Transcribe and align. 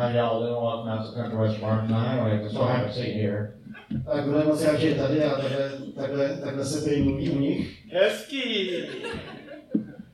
How 0.00 0.08
y'all 0.08 0.40
doing? 0.40 0.62
Welcome 0.62 0.88
out 0.88 1.04
to 1.04 1.12
Country 1.12 1.38
West 1.38 1.60
Farm 1.60 1.86
tonight. 1.86 2.24
We're 2.24 2.48
so 2.48 2.64
happy 2.64 2.88
to 2.88 2.94
see 2.94 3.08
you 3.08 3.20
here. 3.20 3.60
Tak 4.06 4.24
budeme 4.24 4.44
moc 4.44 4.64
rád, 4.64 4.80
že 4.80 4.94
tady 4.94 5.24
a 5.24 5.36
takhle, 5.36 5.70
takhle, 5.96 6.36
takhle 6.36 6.64
se 6.64 6.84
prý 6.84 7.02
mluví 7.02 7.30
u 7.30 7.38
nich. 7.38 7.92
Hezký! 7.92 8.70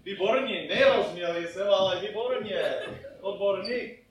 Výborně, 0.05 0.69
nerozměli 0.69 1.47
jsem, 1.49 1.69
ale 1.71 2.01
výborně. 2.01 2.63
Odborník. 3.21 4.05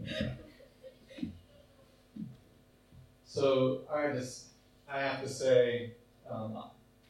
So 3.25 3.81
I 3.89 4.15
just, 4.15 4.55
I 4.87 5.01
have 5.01 5.23
to 5.23 5.29
say, 5.29 5.91
um, 6.31 6.57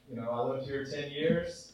you 0.09 0.15
know, 0.15 0.29
I 0.31 0.51
lived 0.51 0.67
here 0.67 0.85
10 0.85 1.11
years, 1.11 1.73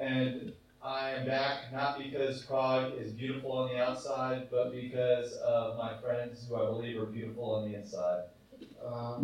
and 0.00 0.52
I 0.84 1.10
am 1.10 1.26
back 1.26 1.72
not 1.72 1.98
because 1.98 2.42
Prague 2.42 2.94
is 2.98 3.12
beautiful 3.12 3.52
on 3.52 3.68
the 3.68 3.78
outside, 3.78 4.50
but 4.50 4.72
because 4.72 5.36
of 5.36 5.76
my 5.76 5.92
friends 6.00 6.48
who 6.48 6.56
I 6.56 6.66
believe 6.66 7.00
are 7.00 7.06
beautiful 7.06 7.44
on 7.54 7.70
the 7.70 7.76
inside. 7.76 8.24
A 8.86 9.20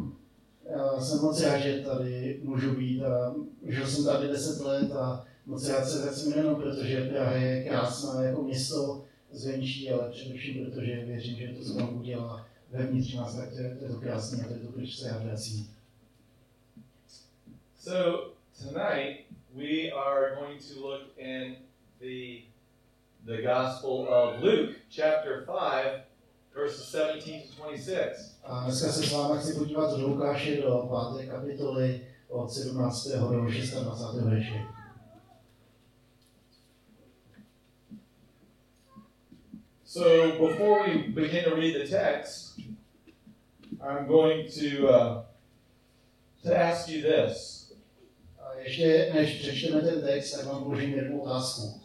já 0.71 1.01
jsem 1.01 1.21
moc 1.21 1.43
rád, 1.43 1.59
že 1.59 1.83
tady 1.83 2.41
můžu 2.43 2.75
být 2.75 3.03
a 3.03 3.35
žil 3.67 3.87
jsem 3.87 4.05
tady 4.05 4.29
10 4.29 4.65
let 4.65 4.93
a 4.93 5.27
moc 5.47 5.69
rád 5.69 5.85
se 5.85 6.03
vracím 6.03 6.33
jenom 6.33 6.57
proto, 6.57 6.85
že 6.85 7.09
Praha 7.09 7.33
je 7.33 7.65
krásná 7.65 8.23
jako 8.23 8.43
město 8.43 9.05
zvenčí, 9.33 9.91
ale 9.91 10.11
především 10.11 10.65
proto, 10.65 10.85
že 10.85 11.05
věřím, 11.05 11.37
že 11.37 11.49
to, 11.49 11.65
co 11.65 11.75
vám 11.75 11.99
udělá 11.99 12.47
vevnitř 12.71 13.15
nás, 13.15 13.37
tak 13.37 13.49
to 13.49 13.61
je, 13.63 13.77
to 13.77 13.85
je 13.85 13.91
to 13.91 14.01
krásné 14.01 14.45
a 14.45 14.49
to 14.49 14.55
je 14.55 14.61
to, 14.61 14.73
proč 14.73 14.97
se 14.97 15.09
já 15.09 15.19
vracím. 15.19 15.71
So 17.79 18.33
tonight 18.63 19.29
we 19.55 19.91
are 19.91 20.35
going 20.35 20.59
to 20.59 20.81
look 20.81 21.03
in 21.19 21.57
the 22.01 22.45
the 23.27 23.43
Gospel 23.43 24.07
of 24.09 24.43
Luke, 24.43 24.77
chapter 24.91 25.45
5, 25.45 26.01
verses 26.55 26.87
17 26.89 27.43
to 27.49 27.57
26. 27.57 28.39
A 28.45 28.65
dneska 28.65 28.93
se 28.93 29.07
s 29.07 29.13
vámi 29.13 29.41
chci 29.41 29.59
podívat 29.59 29.99
do 29.99 30.07
Lukáše 30.09 30.63
do 30.63 30.89
5. 31.17 31.29
kapitoly 31.31 32.07
od 32.29 32.53
17. 32.53 33.09
do 33.09 33.29
26. 33.29 33.75
verše. 34.25 34.65
So 39.85 40.39
before 40.49 40.87
we 40.87 41.09
begin 41.09 41.45
to 41.45 41.57
read 41.57 41.75
the 41.75 41.89
text, 41.89 42.61
I'm 43.81 44.07
going 44.07 44.47
to 44.61 44.89
uh, 44.89 45.23
to 46.45 46.57
ask 46.57 46.89
you 46.89 47.03
this: 47.03 47.58
ještě 48.61 49.11
než 49.15 49.39
přečteme 49.39 49.81
ten 49.81 50.03
text, 50.03 50.33
tak 50.33 50.47
vám 50.47 50.65
položím 50.65 50.95
jednu 50.95 51.23
otázku. 51.23 51.81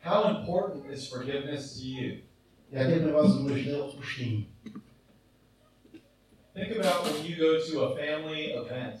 How 0.00 0.38
important 0.38 0.90
is 0.90 1.08
forgiveness 1.08 1.74
to 1.74 1.80
you? 1.82 2.16
Jak 2.70 2.88
je 2.88 3.00
pro 3.00 3.12
vás 3.12 3.32
důležité 3.32 3.76
odpuštění? 3.76 4.48
Think 6.54 6.86
about 6.86 7.12
when 7.12 7.26
you 7.26 7.36
go 7.36 7.72
to 7.72 7.82
a 7.82 7.96
family 7.96 8.54
event 8.54 9.00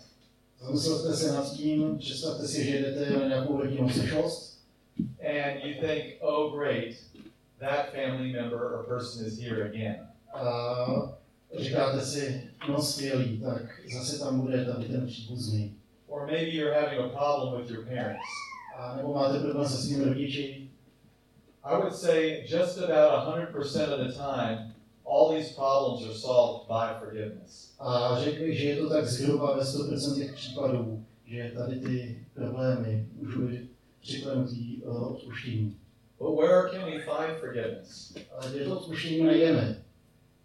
Zamyslete 0.58 1.16
se 1.16 1.32
nad 1.32 1.52
tím, 1.52 1.98
představte 1.98 2.48
si, 2.48 2.64
že 2.64 2.78
jdete 2.78 3.10
na 3.10 3.28
nějakou 3.28 3.56
rodinnou 3.56 3.88
sešlost 3.88 4.66
and 5.20 5.64
you 5.64 5.80
think, 5.80 6.04
"Oh, 6.20 6.58
great, 6.58 6.94
that 7.58 7.92
family 7.92 8.32
member 8.32 8.58
or 8.58 8.86
person 8.88 9.26
is 9.26 9.38
here 9.38 9.64
again." 9.68 10.08
a 10.34 11.18
říkáte 11.58 12.00
si, 12.00 12.50
no 12.68 12.82
skvělý, 12.82 13.40
tak 13.40 13.62
zase 13.94 14.18
tam 14.18 14.40
bude 14.40 14.64
tady 14.64 14.84
ten 14.84 15.06
příbuzný. 15.06 15.74
Or 16.08 16.26
maybe 16.26 16.50
you're 16.50 16.74
having 16.74 16.98
a 16.98 17.08
problem 17.08 17.60
with 17.60 17.70
your 17.70 17.84
parents. 17.84 18.22
A 18.76 18.96
nebo 18.96 19.14
máte 19.14 19.40
problém 19.40 19.68
se 19.68 19.76
svými 19.76 20.04
rodiči. 20.04 20.70
I 21.64 21.78
would 21.78 21.94
say 21.94 22.46
just 22.46 22.78
about 22.78 23.26
100% 23.26 23.92
of 23.92 24.06
the 24.06 24.12
time, 24.12 24.74
all 25.04 25.34
these 25.34 25.52
problems 25.54 26.06
are 26.06 26.14
solved 26.14 26.68
by 26.68 26.94
forgiveness. 27.00 27.74
A 27.78 28.18
řekl 28.20 28.52
že 28.52 28.64
je 28.64 28.76
to 28.76 28.90
tak 28.90 29.06
zhruba 29.06 29.56
ve 29.56 29.62
100% 29.62 30.34
případů, 30.34 31.04
že 31.24 31.52
tady 31.54 31.80
ty 31.80 32.26
problémy 32.34 33.08
můžou 33.12 33.40
být 33.40 33.70
přiklenutý 34.00 34.82
eh, 34.84 34.88
odpuštění. 34.88 35.76
But 36.18 36.36
where 36.36 36.70
can 36.70 36.84
we 36.84 36.98
find 36.98 37.38
forgiveness? 37.40 38.16
Kde 38.50 38.64
to 38.64 38.80
odpuštění 38.80 39.24
najdeme? 39.24 39.82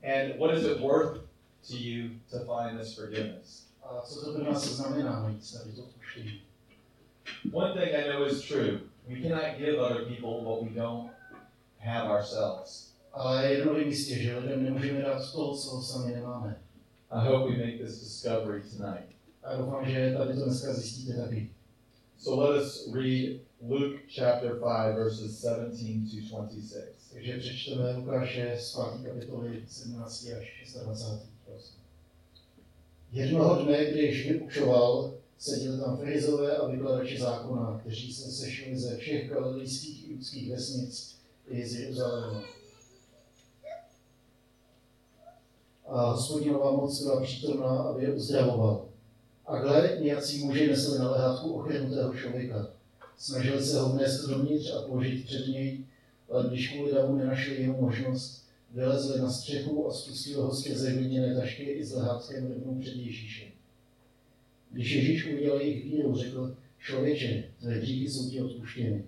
And 0.03 0.39
what 0.39 0.57
is 0.57 0.65
it 0.65 0.79
worth 0.79 1.21
to 1.69 1.75
you 1.75 2.09
to 2.31 2.39
find 2.39 2.79
this 2.79 2.95
forgiveness? 2.95 3.70
A 3.83 4.01
co 4.01 4.33
to 4.33 4.43
nás 4.43 4.67
znamená 4.67 5.23
najít 5.23 5.53
tady 5.53 5.71
to 5.71 5.83
odpuštění? 5.83 6.41
One 7.53 7.73
thing 7.73 7.95
I 7.95 8.09
know 8.09 8.27
is 8.27 8.41
true 8.47 8.91
we 9.07 9.21
cannot 9.21 9.57
give 9.57 9.79
other 9.79 10.05
people 10.05 10.43
what 10.43 10.63
we 10.63 10.69
don't 10.69 11.11
have 11.79 12.09
ourselves. 12.09 12.91
Ale 13.13 13.53
jedno 13.53 13.73
vím 13.73 13.87
jistě, 13.87 14.17
že 14.17 14.37
lidem 14.37 14.63
nemůžeme 14.63 15.01
dát 15.01 15.31
to, 15.31 15.55
co 15.55 15.81
sami 15.81 16.13
nemáme. 16.13 16.61
I 17.09 17.27
hope 17.27 17.51
we 17.51 17.65
make 17.65 17.77
this 17.77 17.99
discovery 17.99 18.61
tonight. 18.61 19.15
A 19.43 19.55
doufám, 19.57 19.89
že 19.89 20.15
tady 20.17 20.33
to 20.33 20.45
dneska 20.45 20.73
zjistíte 20.73 21.13
taky. 21.13 21.51
So 22.17 22.41
let 22.41 22.61
us 22.61 22.89
read 22.93 23.41
Luke 23.61 23.97
chapter 24.15 24.51
5, 24.51 24.95
verses 24.95 25.39
17 25.39 26.29
to 26.29 26.35
26. 26.35 27.13
Takže 27.13 27.37
přečteme 27.37 27.97
Lukáše 27.97 28.57
z 28.59 28.79
5. 29.01 29.13
kapitoly 29.13 29.63
17. 29.67 30.27
až 30.39 30.73
26. 30.83 31.30
Jednoho 33.11 33.63
dne, 33.63 33.85
když 33.85 34.27
vyučoval, 34.27 35.13
seděli 35.37 35.79
tam 35.79 35.97
farizové 35.97 36.57
a 36.57 36.67
vykladači 36.67 37.19
zákona, 37.19 37.79
kteří 37.81 38.13
se 38.13 38.31
sešli 38.31 38.77
ze 38.77 38.97
všech 38.97 39.29
galilejských 39.29 40.09
i 40.09 40.13
judských 40.13 40.51
vesnic 40.51 41.15
i 41.47 41.67
z 41.67 41.79
Jeruzaléma. 41.79 42.43
A 45.87 46.11
hospodinová 46.11 46.71
moc 46.71 47.03
byla 47.03 47.21
přítomná, 47.21 47.69
aby 47.69 48.03
je 48.03 48.13
uzdravoval. 48.13 48.85
A 49.45 49.59
gle, 49.59 49.97
nějací 50.01 50.45
muži 50.45 50.67
nesli 50.67 50.99
na 50.99 51.11
lehátku 51.11 51.53
ochrnutého 51.53 52.13
člověka. 52.13 52.67
Snažili 53.17 53.63
se 53.63 53.79
ho 53.79 53.89
vnést 53.89 54.27
dovnitř 54.27 54.73
a 54.73 54.81
položit 54.81 55.25
před 55.25 55.47
něj, 55.47 55.85
ale 56.29 56.47
když 56.47 56.73
kvůli 56.73 56.93
davu 56.93 57.15
nenašli 57.15 57.61
jeho 57.61 57.81
možnost, 57.81 58.40
vylezli 58.73 59.21
na 59.21 59.31
střechu 59.31 59.87
a 59.87 59.93
spustili 59.93 60.35
ho 60.35 60.55
skrze 60.55 60.89
hliněné 60.89 61.35
tašky 61.35 61.63
i 61.63 61.85
s 61.85 61.93
lehátkem 61.93 62.47
rovnou 62.47 62.79
před 62.81 62.95
Ježíše. 62.95 63.45
Když 64.71 64.91
Ježíš 64.91 65.25
uviděl 65.25 65.59
jejich 65.59 65.85
víru, 65.85 66.15
řekl, 66.15 66.55
člověče, 66.79 67.43
tvé 67.59 67.73
hříchy 67.73 68.09
jsou 68.09 68.29
ti 68.29 68.41
odpuštěny. 68.41 69.03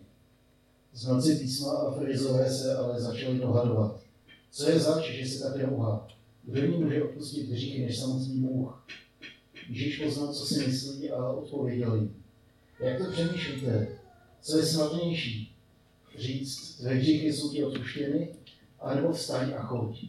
Znalci 0.93 1.35
písma 1.35 1.71
a 1.71 1.91
farizové 1.91 2.49
se 2.49 2.75
ale 2.75 3.01
začali 3.01 3.39
dohadovat. 3.39 4.01
Co 4.51 4.69
je 4.69 4.79
zač, 4.79 5.11
že 5.11 5.29
se 5.29 5.43
tak 5.43 5.61
rouhá? 5.61 6.07
Kdo 6.43 6.65
ní 6.65 6.83
může 6.83 7.03
odpustit 7.03 7.49
hříchy 7.49 7.85
než 7.85 7.97
samotný 7.97 8.39
Bůh? 8.39 8.87
Ježíš 9.69 9.99
poznal, 9.99 10.33
co 10.33 10.45
si 10.45 10.67
myslí 10.67 11.09
a 11.09 11.29
odpověděl 11.29 11.95
jim. 11.95 12.15
Jak 12.79 12.97
to 12.97 13.11
přemýšlíte? 13.11 13.87
Co 14.41 14.57
je 14.57 14.65
snadnější? 14.65 15.55
Říct, 16.17 16.75
tvé 16.77 16.93
hříchy 16.93 17.33
jsou 17.33 17.51
ti 17.51 17.63
odpuštěny, 17.63 18.29
anebo 18.83 19.11
vstaň 19.11 19.53
a 19.57 19.61
choď. 19.61 20.05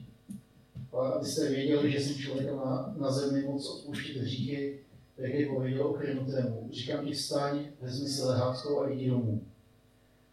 A 0.93 0.97
abyste 0.97 1.49
věděli, 1.49 1.93
že 1.93 2.01
jsem 2.01 2.15
člověka 2.15 2.55
má 2.55 2.95
na 2.97 3.11
zemi 3.11 3.43
moc 3.43 3.71
odpuštit 3.71 4.17
hříchy, 4.17 4.81
jej 5.19 5.47
pověděl 5.47 5.87
okrenutému. 5.87 6.69
Říkám 6.73 7.07
ti 7.07 7.13
vstaň, 7.13 7.65
vezmi 7.81 8.09
si 8.09 8.23
lehátko 8.23 8.81
a 8.81 8.89
jdi 8.89 9.11
domů. 9.11 9.43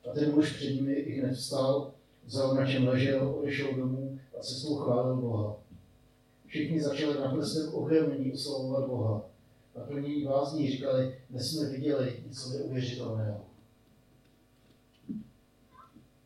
A 0.09 0.13
ten 0.13 0.35
muž 0.35 0.53
před 0.53 0.73
nimi 0.73 0.93
i 0.93 1.19
hned 1.19 1.33
vstal, 1.33 1.93
vzal 2.25 2.55
na 2.55 2.65
čem 2.65 2.87
ležel, 2.87 3.35
odešel 3.39 3.75
domů 3.75 4.19
a 4.39 4.41
cestou 4.41 4.75
chválil 4.75 5.15
Boha. 5.15 5.55
Všichni 6.45 6.81
začali 6.81 7.19
na 7.19 7.35
prstem 7.35 7.73
ohromení 7.73 8.33
oslavovat 8.33 8.87
Boha. 8.89 9.25
Naplnění 9.75 10.23
vázní 10.23 10.71
říkali, 10.71 11.15
dnes 11.29 11.51
jsme 11.51 11.69
viděli 11.69 12.23
něco 12.27 12.49
neuvěřitelného. 12.49 13.45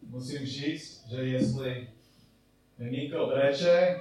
Musím 0.10 0.46
říct, 0.46 1.06
že 1.10 1.22
jestli 1.22 1.88
miminko 2.78 3.26
breče, 3.26 4.00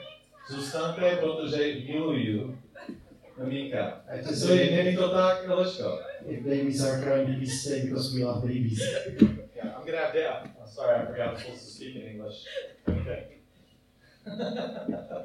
zůstaňte, 0.50 1.16
protože 1.16 1.74
miluju 1.74 2.58
miminka. 3.38 3.86
A 3.86 4.44
to 4.46 4.52
je, 4.52 4.84
není 4.84 4.96
to 4.96 5.08
tak, 5.08 5.44
Eliško? 5.48 5.98
If 6.26 6.40
babies 6.40 6.80
are 6.80 7.02
crying, 7.02 7.38
please 7.38 7.52
stay 7.52 7.82
because 7.82 8.16
we 8.16 8.24
love 8.24 8.40
babies. 8.40 8.80
Yeah, 9.56 9.76
I'm 9.76 9.86
gonna 9.86 9.98
have 9.98 10.14
Dad. 10.14 10.50
I'm 10.60 10.68
sorry, 10.68 11.02
I 11.02 11.06
forgot 11.06 11.28
I'm 11.28 11.36
supposed 11.36 11.64
to 11.64 11.70
speak 11.70 11.96
in 11.96 12.02
English. 12.02 12.44
Okay. 12.88 13.24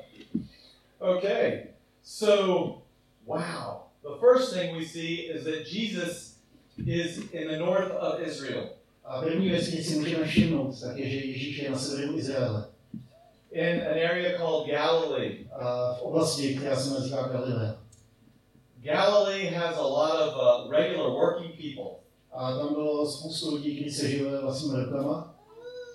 okay, 1.02 1.68
so, 2.02 2.82
wow. 3.26 3.86
The 4.04 4.18
first 4.20 4.54
thing 4.54 4.76
we 4.76 4.86
see 4.86 5.30
is 5.32 5.46
that 5.46 5.66
Jesus 5.66 6.36
is 6.78 7.32
in 7.32 7.48
the 7.48 7.58
north 7.58 7.92
of 7.92 8.22
Israel, 8.22 8.70
A 9.10 9.22
první 9.22 9.50
věc, 9.50 9.66
si 9.66 9.96
můžeme 9.96 10.26
všimnout, 10.26 10.82
tak 10.82 10.98
je, 10.98 11.10
že 11.10 11.18
Ježíš 11.18 11.58
je 11.58 11.70
na 11.70 11.78
severu 11.78 12.18
Izraele. 12.18 12.66
In 13.52 13.82
an 13.82 13.98
area 13.98 14.38
called 14.38 14.68
Galilee. 14.68 15.48
A 15.52 15.94
v 15.94 16.02
oblasti, 16.02 16.56
která 16.56 16.76
se 16.76 16.94
nazývá 16.94 17.28
Galilea. 17.28 17.76
Galilee 18.84 19.46
has 19.46 19.78
a 19.78 19.88
lot 19.88 20.22
of 20.22 20.36
uh, 20.36 20.72
regular 20.72 21.12
working 21.12 21.52
people, 21.56 22.00
A 22.32 22.58
tam 22.58 22.74
bylo 22.74 23.12
spoustu 23.12 23.56
lidí, 23.56 23.76
kteří 23.76 23.96
se 23.96 24.10
živili 24.10 24.42
vlastními 24.42 24.84
rukama. 24.84 25.36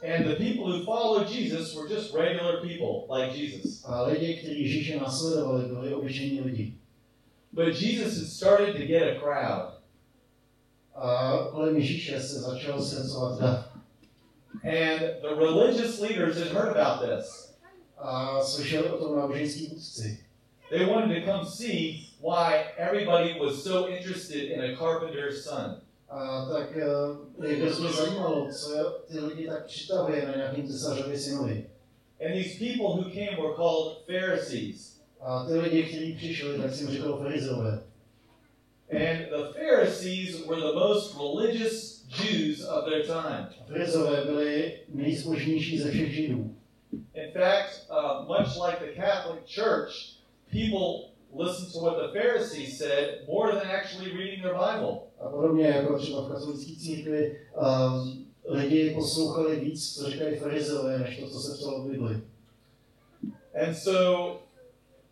And 0.05 0.27
the 0.27 0.37
people 0.37 0.67
who 0.67 0.85
followed 0.85 1.31
Jesus 1.31 1.75
were 1.75 1.89
just 1.89 2.15
regular 2.15 2.61
people 2.61 3.07
like 3.09 3.39
Jesus. 3.39 3.85
A 3.85 4.03
lidi, 4.03 4.37
kteří 4.37 4.63
Ježíše 4.63 5.01
následovali, 5.01 5.65
byli 5.65 5.95
obyčejní 5.95 6.41
lidi. 6.41 6.75
But 7.53 7.81
Jesus 7.81 8.19
had 8.19 8.29
started 8.29 8.73
to 8.77 8.87
get 8.87 9.03
a 9.03 9.21
crowd. 9.21 9.75
And 14.63 15.01
the 15.23 15.35
religious 15.37 16.01
leaders 16.01 16.39
had 16.39 16.49
heard 16.49 16.77
about 16.77 17.01
this. 17.01 17.55
A 17.99 18.41
slyšeli 18.45 18.89
o 18.89 18.99
tom 18.99 19.17
náboženský 19.17 19.67
vůdci. 19.67 20.19
They 20.71 20.87
wanted 20.87 21.21
to 21.21 21.33
come 21.33 21.47
see 21.47 22.09
why 22.21 22.65
everybody 22.77 23.39
was 23.41 23.63
so 23.65 23.89
interested 23.89 24.51
in 24.51 24.61
a 24.61 24.77
carpenter's 24.77 25.45
son. 25.45 25.81
A 26.11 26.49
tak 26.53 26.77
eh, 26.77 27.47
je 27.49 27.57
hrozně 27.57 27.89
zajímalo, 27.89 28.49
co 28.53 29.03
ty 29.09 29.21
lidi 29.21 29.47
tak 29.47 29.67
přitahuje 29.67 30.27
na 30.27 30.37
nějakým 30.37 30.69
cesařově 30.69 31.19
synovi. 31.19 31.67
And 32.21 32.33
these 32.33 32.59
people 32.59 32.97
who 32.97 33.11
came 33.11 33.37
were 33.37 33.55
called 33.57 33.99
Pharisees. 34.07 35.01
A 35.21 35.45
ty 35.45 35.55
lidi, 35.55 35.83
kteří 35.83 36.17
přišli, 36.17 36.59
tak 36.59 36.75
si 36.75 36.85
jim 36.85 37.03
farizové. 37.03 37.83
And 38.91 39.31
the 39.31 39.53
Pharisees 39.55 40.47
were 40.47 40.61
the 40.61 40.75
most 40.75 41.17
religious 41.17 42.05
Jews 42.09 42.65
of 42.65 42.85
their 42.85 43.03
time. 43.07 43.49
Farizové 43.69 44.25
byli 44.25 44.73
nejzbožnější 44.89 45.79
ze 45.79 45.91
všech 45.91 46.15
židů. 46.15 46.55
In 47.15 47.33
fact, 47.33 47.87
uh, 47.91 48.27
much 48.29 48.57
like 48.57 48.79
the 48.81 49.01
Catholic 49.01 49.45
Church, 49.47 49.93
people 50.51 51.15
listened 51.33 51.73
to 51.73 51.81
what 51.81 51.97
the 51.97 52.21
Pharisees 52.21 52.79
said 52.79 53.27
more 53.27 53.53
than 53.53 53.67
actually 53.71 54.13
reading 54.13 54.43
their 54.43 54.55
Bible. 54.55 54.99
A 55.21 55.29
podobně 55.29 55.67
jako 55.67 55.99
třeba 55.99 56.23
v 56.23 56.33
katolické 56.33 56.73
církvi, 56.77 57.41
um, 57.57 58.27
lidi 58.45 58.95
poslouchali 58.95 59.61
víc, 59.61 59.95
co 59.95 60.11
říkají 60.11 60.37
farizové, 60.37 60.99
než 60.99 61.21
to, 61.21 61.29
co 61.31 61.41
se 61.41 61.59
psalo 61.59 61.83
v 61.83 61.91
Bibli. 61.91 62.21
And 63.67 63.75
so, 63.75 64.41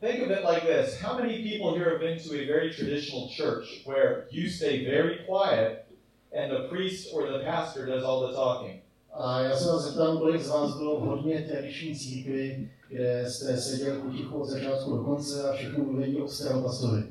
think 0.02 0.20
of 0.20 0.30
it 0.30 0.44
like 0.44 0.64
this 0.64 1.00
How 1.00 1.16
many 1.16 1.42
people 1.42 1.74
here 1.74 1.90
have 1.90 2.00
been 2.00 2.18
to 2.18 2.42
a 2.42 2.46
very 2.46 2.74
traditional 2.74 3.28
church 3.28 3.82
where 3.84 4.26
you 4.30 4.48
stay 4.48 4.84
very 4.84 5.20
quiet 5.24 5.86
and 6.32 6.50
the 6.50 6.68
priest 6.68 7.08
or 7.14 7.30
the 7.30 7.44
pastor 7.44 7.86
does 7.86 8.02
all 8.04 8.26
the 8.26 8.34
talking? 8.34 8.82
A 9.14 9.40
já 9.40 9.56
se 9.56 9.68
vás 9.68 9.82
zeptám, 9.82 10.18
kolik 10.18 10.40
z 10.40 10.48
vás 10.48 10.76
bylo 10.76 11.00
hodně 11.00 11.42
tradiční 11.50 11.96
církvi, 11.96 12.70
kde 12.88 13.30
jste 13.30 13.56
seděl 13.56 14.00
potichu 14.00 14.40
od 14.40 14.44
začátku 14.44 14.96
do 14.96 15.04
konce 15.04 15.50
a 15.50 15.52
všechno 15.52 15.84
mluvení 15.84 16.22
obstaral 16.22 16.62
pastory. 16.62 17.02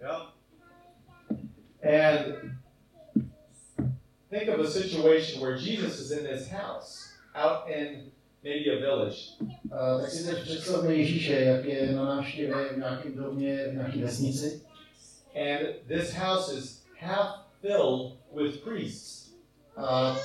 Ja. 0.00 0.32
And 1.82 2.36
think 4.30 4.48
of 4.48 4.66
a 4.66 4.70
situation 4.70 5.40
where 5.40 5.56
Jesus 5.56 6.00
is 6.00 6.10
in 6.10 6.26
this 6.26 6.48
house, 6.48 7.08
out 7.34 7.68
in 7.68 8.10
maybe 8.46 8.70
a 8.70 8.80
village. 8.80 9.16
A 9.72 9.98
tak 10.00 10.10
si 10.10 10.26
teď 10.26 10.42
představme 10.42 10.94
Ježíše, 10.94 11.32
jak 11.32 11.64
je 11.64 11.92
na 11.92 12.04
návštěvě 12.04 12.68
v 12.74 12.78
nějakém 12.78 13.14
domě, 13.14 13.68
v 13.70 13.74
nějaké 13.74 13.98
vesnici. 13.98 14.60
And 15.34 15.66
this 15.88 16.14
house 16.14 16.58
is 16.58 16.82
half 16.98 17.28
filled 17.60 18.12
with 18.32 18.64
priests. 18.64 19.32
A 19.76 20.16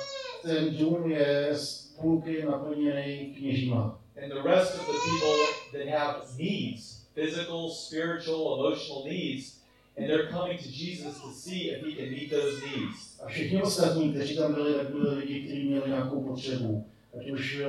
ten 0.41 0.77
dům 0.77 1.11
je 1.11 1.49
z 1.53 1.93
půlky 2.01 2.45
naplněný 2.45 3.35
kněžíma. 3.37 4.01
And 4.23 4.29
the 4.29 4.49
rest 4.49 4.75
of 4.75 4.87
the 4.87 4.97
people 5.09 5.37
that 5.71 5.99
have 5.99 6.19
needs, 6.37 7.05
physical, 7.13 7.69
spiritual, 7.69 8.59
emotional 8.59 9.03
needs, 9.05 9.61
and 9.97 10.07
they're 10.07 10.31
coming 10.31 10.59
to 10.59 10.69
Jesus 10.69 11.21
to 11.21 11.31
see 11.31 11.71
if 11.71 11.83
he 11.85 11.95
can 11.95 12.11
meet 12.11 12.29
those 12.29 12.61
needs. 12.65 13.21
A 13.23 13.27
všichni 13.27 13.61
ostatní, 13.61 14.13
kteří 14.13 14.35
tam 14.35 14.53
byli, 14.53 14.73
tak 14.73 14.89
byli 14.89 15.15
lidi, 15.15 15.43
kteří 15.43 15.67
měli 15.67 15.89
nějakou 15.89 16.23
potřebu. 16.23 16.90
Ať 17.19 17.29
už 17.29 17.61
eh, 17.61 17.67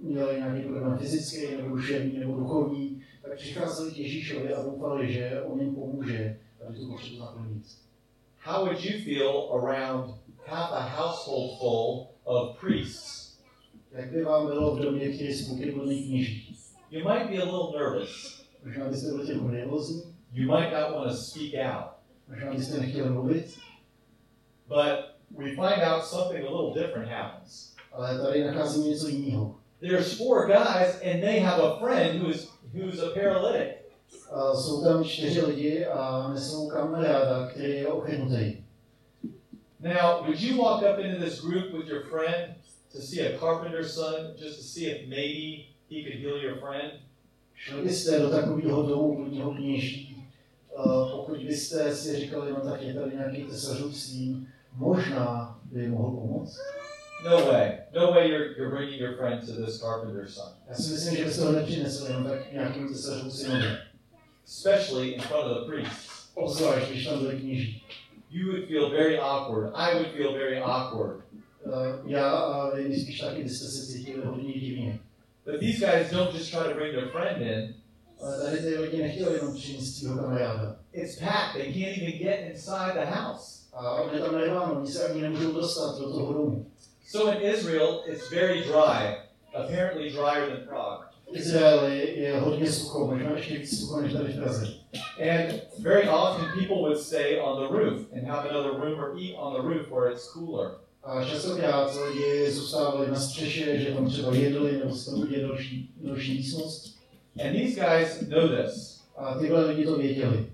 měli 0.00 0.36
nějaký 0.36 0.62
problém 0.62 0.98
fyzický, 0.98 1.56
nebo 1.56 1.76
duševní, 1.76 2.18
nebo 2.18 2.36
duchovní, 2.36 3.02
tak 3.22 3.36
přicházeli 3.36 3.92
k 3.92 3.98
Ježíšovi 3.98 4.54
a 4.54 4.62
doufali, 4.62 5.12
že 5.12 5.42
on 5.42 5.60
jim 5.60 5.74
pomůže, 5.74 6.38
aby 6.66 6.78
tu 6.78 6.88
potřebu 6.88 7.18
naplnit. 7.18 7.62
How 8.38 8.64
would 8.64 8.84
you 8.84 9.04
feel 9.04 9.50
around 9.52 10.14
half 10.46 10.72
a 10.72 10.80
household 10.80 11.58
full 11.58 12.08
of 12.24 12.60
priests? 12.60 13.38
Jak 13.92 14.12
by 14.12 14.24
vám 14.24 14.46
bylo 14.46 14.76
v 14.76 14.80
domě, 14.80 15.08
který 15.08 15.30
je 15.58 15.72
plný 15.72 16.06
kněží? 16.06 16.56
You 16.90 16.98
might 16.98 17.30
be 17.30 17.42
a 17.42 17.44
little 17.44 17.80
nervous. 17.80 18.44
Možná 18.64 18.88
byste 18.88 19.08
byli 19.08 19.26
trochu 19.26 19.48
nervózní, 19.48 20.02
You 20.32 20.52
might 20.52 20.72
not 20.72 20.96
want 20.96 21.10
to 21.10 21.16
speak 21.16 21.54
out. 21.54 21.92
možná 22.28 22.52
byste 22.54 22.80
nechtěli 22.80 23.10
mluvit, 23.10 23.58
But 24.68 25.14
we 25.30 25.44
find 25.50 25.82
out 25.82 26.04
something 26.04 26.46
a 26.46 26.50
little 26.50 26.82
different 26.82 27.08
happens. 27.08 27.73
Ale 27.94 28.18
tady 28.18 28.44
nacházíme 28.44 28.86
něco 28.86 29.08
jiného. 29.08 29.54
There's 29.80 30.16
four 30.18 30.46
guys, 30.46 30.94
and 30.94 31.20
they 31.20 31.40
have 31.40 31.62
a 31.62 31.78
friend 31.78 32.22
who's 32.22 32.48
who's 32.74 33.00
a 33.00 33.10
paralytic. 33.14 33.68
A 34.30 34.54
jsou 34.54 34.84
tam 34.84 35.04
čtyři 35.04 35.40
lidi 35.40 35.86
a 35.86 36.30
nesou 36.34 36.68
kamaráda, 36.68 37.46
který 37.46 37.72
je 37.72 37.88
ochrnutý. 37.88 38.64
Now, 39.80 40.24
would 40.26 40.40
you 40.40 40.62
walk 40.62 40.82
up 40.82 40.98
into 40.98 41.24
this 41.24 41.40
group 41.40 41.72
with 41.72 41.88
your 41.88 42.02
friend 42.02 42.54
to 42.92 42.98
see 43.00 43.20
a 43.20 43.38
carpenter's 43.38 43.94
son, 43.94 44.34
just 44.36 44.56
to 44.56 44.62
see 44.62 44.86
if 44.86 45.08
maybe 45.08 45.66
he 45.90 46.02
could 46.02 46.20
heal 46.20 46.36
your 46.36 46.58
friend? 46.58 46.92
Šli 47.54 47.82
byste 47.82 48.18
do 48.18 48.30
takového 48.30 48.82
domu 48.82 49.16
bludního 49.16 49.54
kněží, 49.54 50.26
uh, 50.76 51.10
pokud 51.10 51.38
byste 51.38 51.94
si 51.94 52.16
říkali, 52.16 52.52
no 52.52 52.60
tak 52.60 52.82
je 52.82 52.94
tady 52.94 53.16
nějaký 53.16 53.44
tesařův 53.44 53.96
svým, 53.96 54.48
možná 54.72 55.58
by 55.64 55.88
mohl 55.88 56.10
pomoct. 56.10 56.58
No 57.24 57.36
way. 57.46 57.78
No 57.94 58.10
way 58.12 58.28
you're, 58.28 58.52
you're 58.56 58.70
bringing 58.70 59.00
your 59.00 59.16
friend 59.16 59.40
to 59.46 59.52
this 59.66 59.80
carpenter's 59.80 60.34
son, 60.34 60.52
Já 60.68 60.74
si 60.74 60.92
myslím, 60.92 61.16
že 61.16 61.24
byste 61.24 61.42
ho 61.44 61.52
nepřinesli 61.52 62.08
jenom 62.08 62.24
tak 62.24 62.52
nějakým 62.52 62.88
tesařům 62.88 63.30
synovi. 63.30 63.66
especially 64.46 65.08
in 65.14 65.20
front 65.20 65.44
of 65.50 65.58
the 65.58 65.72
priests. 65.72 66.28
Obzvlášť, 66.34 66.90
když 66.90 67.06
tam 67.06 67.18
byli 67.18 67.36
kněží. 67.40 67.82
You 68.30 68.52
would 68.52 68.68
feel 68.68 68.90
very 68.90 69.18
awkward. 69.18 69.72
I 69.74 69.94
would 69.94 70.08
feel 70.16 70.32
very 70.32 70.58
awkward. 70.60 71.20
Uh, 71.66 72.10
já 72.10 72.30
a 72.30 72.74
vy 72.74 73.00
spíš 73.00 73.20
taky 73.20 73.42
byste 73.42 73.64
se 73.66 73.86
cítili 73.86 74.24
hodně 74.26 74.52
divně. 74.52 74.98
But 75.44 75.60
these 75.60 75.86
guys 75.86 76.10
don't 76.10 76.34
just 76.34 76.50
try 76.50 76.68
to 76.68 76.74
bring 76.74 76.94
their 76.94 77.08
friend 77.08 77.42
in. 77.42 77.74
Ale 78.22 78.40
tady 78.44 78.58
ty 78.58 78.78
lidi 78.78 79.02
nechtěli 79.02 79.34
jenom 79.34 79.54
přinést 79.54 79.94
svého 79.98 80.16
kamaráda. 80.18 80.76
It's 80.92 81.18
packed. 81.18 81.52
They 81.54 81.72
can't 81.72 81.98
even 81.98 82.18
get 82.18 82.40
inside 82.50 82.92
the 82.94 83.06
house. 83.06 83.64
A 83.72 83.90
on 83.94 84.18
tam 84.20 84.38
neváno, 84.38 84.74
oni 84.80 84.92
se 84.92 85.08
ani 85.08 85.22
nemůžou 85.22 85.52
dostat 85.52 85.98
do 85.98 86.12
toho 86.12 86.32
domu. 86.32 86.66
So 87.06 87.30
in 87.30 87.42
Israel, 87.42 88.02
it's 88.06 88.28
very 88.30 88.62
dry. 88.62 89.18
Apparently 89.54 90.10
drier 90.10 90.46
than 90.46 90.66
Prague. 90.66 91.04
V 91.32 91.36
Izraeli 91.36 92.20
je 92.20 92.40
hodně 92.40 92.72
sucho, 92.72 93.06
možná 93.06 93.30
ještě 93.36 93.58
víc 93.58 93.80
sucho 93.80 94.00
než 94.00 94.12
tady 94.12 94.32
v 94.32 94.36
Praze. 94.36 94.66
And 95.20 95.60
very 95.78 96.08
often 96.08 96.44
people 96.58 96.76
would 96.76 96.98
stay 96.98 97.40
on 97.40 97.62
the 97.62 97.74
roof 97.74 98.06
and 98.12 98.24
have 98.28 98.50
another 98.50 98.70
room 98.70 99.00
or 99.00 99.16
eat 99.18 99.34
on 99.36 99.52
the 99.52 99.68
roof 99.68 99.90
where 99.90 100.12
it's 100.12 100.32
cooler. 100.32 100.70
A 101.04 101.24
častokrát 101.24 101.96
lidi 102.06 102.50
zůstávali 102.50 103.10
na 103.10 103.20
střeše, 103.20 103.78
že 103.78 103.92
tam 103.92 104.08
třeba 104.08 104.34
jedli 104.34 104.78
nebo 104.78 104.94
si 104.94 105.10
tam 105.10 105.20
udělali 105.20 105.48
další, 105.48 105.90
další 105.96 106.34
místnost. 106.34 106.98
And 107.44 107.52
these 107.52 107.80
guys 107.80 108.28
know 108.28 108.48
this. 108.48 109.02
A 109.16 109.38
tyhle 109.38 109.66
lidi 109.66 109.84
to 109.84 109.96
věděli. 109.96 110.46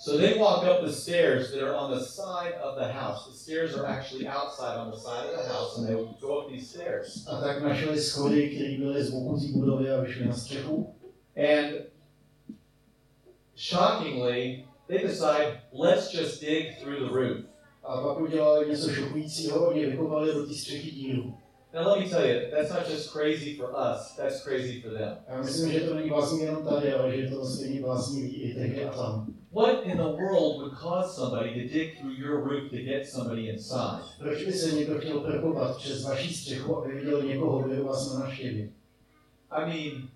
So 0.00 0.16
they 0.16 0.38
walk 0.38 0.64
up 0.64 0.80
the 0.80 0.90
stairs 0.90 1.52
that 1.52 1.62
are 1.62 1.74
on 1.74 1.90
the 1.90 2.00
side 2.00 2.54
of 2.54 2.78
the 2.78 2.90
house. 2.90 3.26
The 3.26 3.36
stairs 3.36 3.76
are 3.76 3.84
actually 3.84 4.26
outside 4.26 4.78
on 4.78 4.90
the 4.90 4.96
side 4.96 5.28
of 5.28 5.36
the 5.36 5.52
house, 5.52 5.76
and 5.76 5.86
they 5.86 5.92
go 6.20 6.38
up 6.38 6.48
these 6.48 6.70
stairs. 6.70 7.26
A 7.28 7.40
tak 7.40 7.62
našli 7.62 8.00
schody, 8.00 8.50
které 8.50 8.78
byly 8.78 9.04
z 9.04 9.10
boku 9.10 9.40
té 9.40 9.46
budovy 9.52 9.90
a 9.90 10.00
vyšli 10.00 10.26
na 10.26 10.34
střechu. 10.34 10.94
And 11.36 11.84
shockingly, 13.56 14.64
they 14.88 14.98
decide, 14.98 15.60
let's 15.72 16.14
just 16.14 16.40
dig 16.40 16.80
through 16.80 16.98
the 17.00 17.14
roof. 17.14 17.44
A 17.84 18.00
pak 18.00 18.20
udělali 18.20 18.70
něco 18.70 18.90
šokujícího, 18.90 19.68
oni 19.68 19.86
vykopali 19.86 20.34
do 20.34 20.46
té 20.46 20.54
střechy 20.54 20.90
díru. 20.90 21.34
Now, 21.72 21.86
let 21.86 22.00
me 22.00 22.08
tell 22.08 22.26
you, 22.26 22.50
that's 22.50 22.70
not 22.70 22.84
just 22.88 23.12
crazy 23.12 23.56
for 23.56 23.72
us, 23.76 24.16
that's 24.16 24.42
crazy 24.42 24.80
for 24.82 24.90
them. 24.90 25.16
Já 25.28 25.42
myslím, 25.42 25.72
že 25.72 25.80
to 25.80 25.94
není 25.94 26.10
vlastně 26.10 26.44
jenom 26.44 26.64
tady, 26.64 26.92
ale 26.92 27.16
že 27.16 27.28
to 27.28 27.46
stejně 27.46 27.82
vlastně 27.82 28.28
i 28.28 28.54
tehdy 28.54 28.84
a 28.84 28.92
tam. 28.92 29.34
What 29.52 29.84
in 29.84 29.96
the 29.96 30.02
world 30.02 30.58
would 30.58 30.78
cause 30.78 31.14
somebody 31.14 31.50
to 31.50 31.74
dig 31.74 31.98
through 31.98 32.18
your 32.18 32.40
roof 32.40 32.70
to 32.70 32.76
get 32.76 33.08
somebody 33.08 33.48
inside? 33.48 34.02
Proč 34.18 34.44
by 34.44 34.52
se 34.52 34.72
někdo 34.72 34.98
chtěl 34.98 35.20
prokopat 35.20 35.76
přes 35.76 36.04
vaší 36.04 36.34
střechu, 36.34 36.76
aby 36.76 36.94
viděl 36.94 37.22
někoho, 37.22 37.62
kdo 37.62 37.74
je 37.74 37.80
u 37.80 37.86
vás 37.86 38.14
na 38.14 38.20
návštěvě? 38.20 38.68
I 39.50 39.66
mean, 39.66 40.08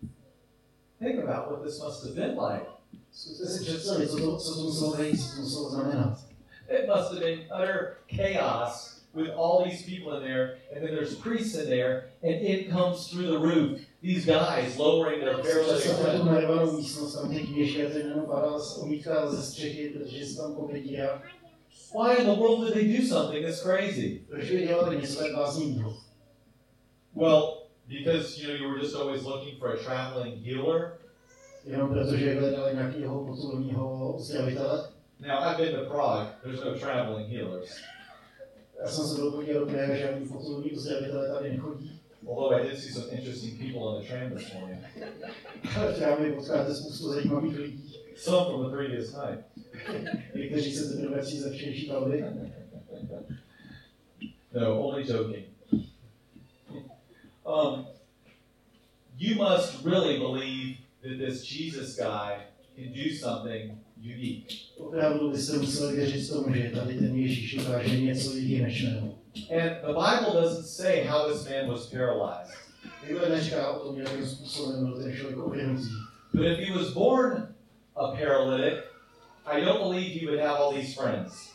think 0.98 1.28
about 1.28 1.50
what 1.50 1.62
this 1.64 1.82
must 1.82 2.04
have 2.04 2.14
been 2.14 2.38
like. 2.40 2.66
Zkuste 3.12 3.46
si 3.46 3.64
představit, 3.64 4.10
co 4.10 4.16
to, 4.16 4.36
co 4.36 4.54
to 4.54 4.60
muselo 4.60 4.96
být, 4.96 5.16
co 5.16 5.36
to 5.36 5.42
muselo 5.42 5.70
znamenat. 5.70 6.18
It 6.68 6.88
must 6.88 7.10
have 7.10 7.20
been 7.20 7.40
utter 7.40 7.96
chaos 8.16 8.93
with 9.14 9.30
all 9.30 9.64
these 9.64 9.82
people 9.82 10.16
in 10.16 10.22
there, 10.24 10.58
and 10.74 10.84
then 10.84 10.94
there's 10.94 11.14
priests 11.14 11.56
in 11.56 11.70
there, 11.70 12.10
and 12.22 12.34
it 12.34 12.70
comes 12.70 13.08
through 13.08 13.26
the 13.26 13.38
roof. 13.38 13.80
These 14.02 14.26
guys 14.26 14.76
lowering 14.76 15.20
their 15.20 15.38
paralytic 15.38 15.92
friend. 15.92 16.24
narvanou 16.24 16.76
místnost, 16.76 17.14
tam 17.14 17.34
ty 17.34 17.40
kněží 17.40 17.82
a 17.82 17.90
ten 17.90 18.06
jenom 18.06 18.26
padal 18.26 18.60
z 18.60 18.78
omítka 18.78 19.30
ze 19.30 19.42
střechy, 19.42 19.90
protože 19.90 20.26
se 20.26 20.36
tam 20.36 20.54
kopě 20.54 20.80
díra. 20.82 21.22
Why 21.94 22.16
in 22.16 22.26
the 22.26 22.40
world 22.40 22.64
did 22.64 22.74
they 22.74 22.98
do 22.98 23.06
something 23.06 23.46
that's 23.46 23.62
crazy? 23.62 24.20
Proč 24.28 24.50
by 24.50 24.66
dělali 24.66 24.96
něco 24.96 25.18
tak 25.18 25.34
bláznivého? 25.34 25.94
Well, 27.14 27.62
because 27.86 28.40
you 28.40 28.48
know 28.48 28.56
you 28.56 28.68
were 28.68 28.80
just 28.80 28.96
always 28.96 29.22
looking 29.22 29.58
for 29.58 29.68
a 29.68 29.76
traveling 29.76 30.44
healer. 30.44 30.98
Jenom 31.64 31.88
protože 31.88 32.34
hledali 32.34 32.74
nějakého 32.74 33.24
potulního 33.24 34.12
uzdravitele. 34.16 34.88
Now 35.20 35.38
I've 35.42 35.56
been 35.56 35.74
to 35.74 35.90
Prague. 35.90 36.26
There's 36.42 36.64
no 36.64 36.74
traveling 36.74 37.28
healers. 37.28 37.70
Já 38.84 38.90
jsem 38.90 39.04
se 39.04 39.14
byl 39.14 39.30
podívat 39.30 39.60
do 39.60 39.66
Prahy, 39.66 39.98
žádný 39.98 40.28
tady 41.34 41.50
nechodí. 41.50 42.00
Although 42.26 42.54
I 42.54 42.68
did 42.68 42.78
see 42.78 42.92
some 42.92 43.10
interesting 43.10 43.58
people 43.58 43.80
on 43.80 44.02
the 44.02 44.08
train 44.08 44.36
this 44.36 44.52
morning. 44.52 44.80
Ale 45.76 45.92
v 45.92 45.98
potkáte 46.32 46.74
spoustu 46.74 47.08
zajímavých 47.08 47.58
lidí. 47.58 47.94
Some 48.16 48.44
from 48.44 48.64
the 48.64 48.76
previous 48.76 49.16
night. 49.16 49.44
Někteří 50.34 50.72
se 50.72 50.88
teprve 50.88 51.14
vrací 51.14 51.38
ze 51.38 51.52
včerejší 51.52 51.86
palby. 51.86 52.24
No, 54.52 54.82
only 54.82 55.12
joking. 55.12 55.46
Um, 57.44 57.86
you 59.18 59.34
must 59.34 59.84
really 59.84 60.18
believe 60.18 60.76
that 61.02 61.18
this 61.26 61.50
Jesus 61.50 61.96
guy 61.96 62.44
can 62.76 62.92
do 62.92 63.16
something 63.20 63.83
unique. 64.04 64.46
Opravdu 64.78 65.30
museli 65.30 65.96
věřit 65.96 66.28
tomu, 66.28 66.54
že 66.54 66.70
tady 66.74 66.94
ten 66.94 67.16
Ježíš 67.16 67.56
něco 67.96 68.36
jedinečného. 68.36 69.08
And 69.50 69.80
the 69.80 69.92
Bible 69.92 70.42
doesn't 70.42 70.66
say 70.66 71.04
how 71.04 71.32
this 71.32 71.48
man 71.48 71.68
was 71.68 71.86
paralyzed. 71.86 72.54
Bible 73.08 73.28
neříká 73.28 73.70
o 73.70 73.88
tom, 73.88 74.00
jakým 74.00 74.26
způsobem 74.26 74.86
byl 74.86 75.02
ten 75.02 75.16
člověk 75.16 75.38
ochrnutý. 75.38 75.88
But 76.34 76.46
if 76.46 76.58
he 76.58 76.78
was 76.78 76.92
born 76.92 77.48
a 77.96 78.06
paralytic, 78.06 78.74
I 79.46 79.64
don't 79.64 79.80
believe 79.80 80.20
he 80.20 80.26
would 80.26 80.40
have 80.40 80.58
all 80.58 80.72
these 80.72 80.94
friends. 81.02 81.54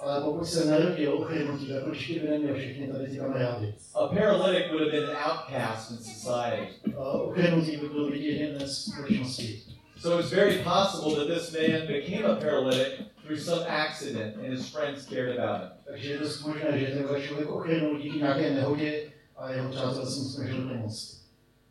Ale 0.00 0.20
pokud 0.20 0.44
se 0.44 0.64
narodil 0.64 1.14
ochrnutý, 1.14 1.66
tak 1.66 1.86
určitě 1.86 2.20
by 2.20 2.28
neměl 2.28 2.54
všechny 2.54 2.88
tady 2.88 3.06
ty 3.10 3.16
kamarády. 3.16 3.74
A 3.94 4.06
paralytic 4.06 4.70
would 4.70 4.80
have 4.80 4.90
been 4.90 5.10
an 5.10 5.16
outcast 5.30 5.90
in 5.90 5.96
society. 5.96 6.96
Ochrnutý 6.96 7.76
by 7.76 7.88
byl 7.88 8.10
vidět 8.10 8.60
z 8.60 8.84
společnosti. 8.84 9.62
So 10.00 10.18
it's 10.18 10.30
very 10.30 10.62
possible 10.62 11.14
that 11.16 11.28
this 11.28 11.52
man 11.52 11.86
became 11.86 12.24
a 12.24 12.36
paralytic 12.36 13.00
through 13.22 13.36
some 13.36 13.62
accident 13.68 14.36
and 14.36 14.46
his 14.46 14.66
friends 14.70 15.04
cared 15.04 15.36
about 15.36 15.60
him. 15.60 15.70
Takže 15.84 16.10
je 16.10 16.18
dost 16.18 16.40
možné, 16.40 16.78
že 16.78 16.86
tenhle 16.86 17.22
člověk 17.22 17.50
ochrnul 17.50 17.98
díky 17.98 18.18
nějaké 18.18 18.50
nehodě 18.50 19.02
a 19.36 19.50
jeho 19.50 19.70
přátel 19.70 20.06
si 20.06 20.20
mu 20.20 20.28
snažil 20.28 20.68
pomoct. 20.68 21.20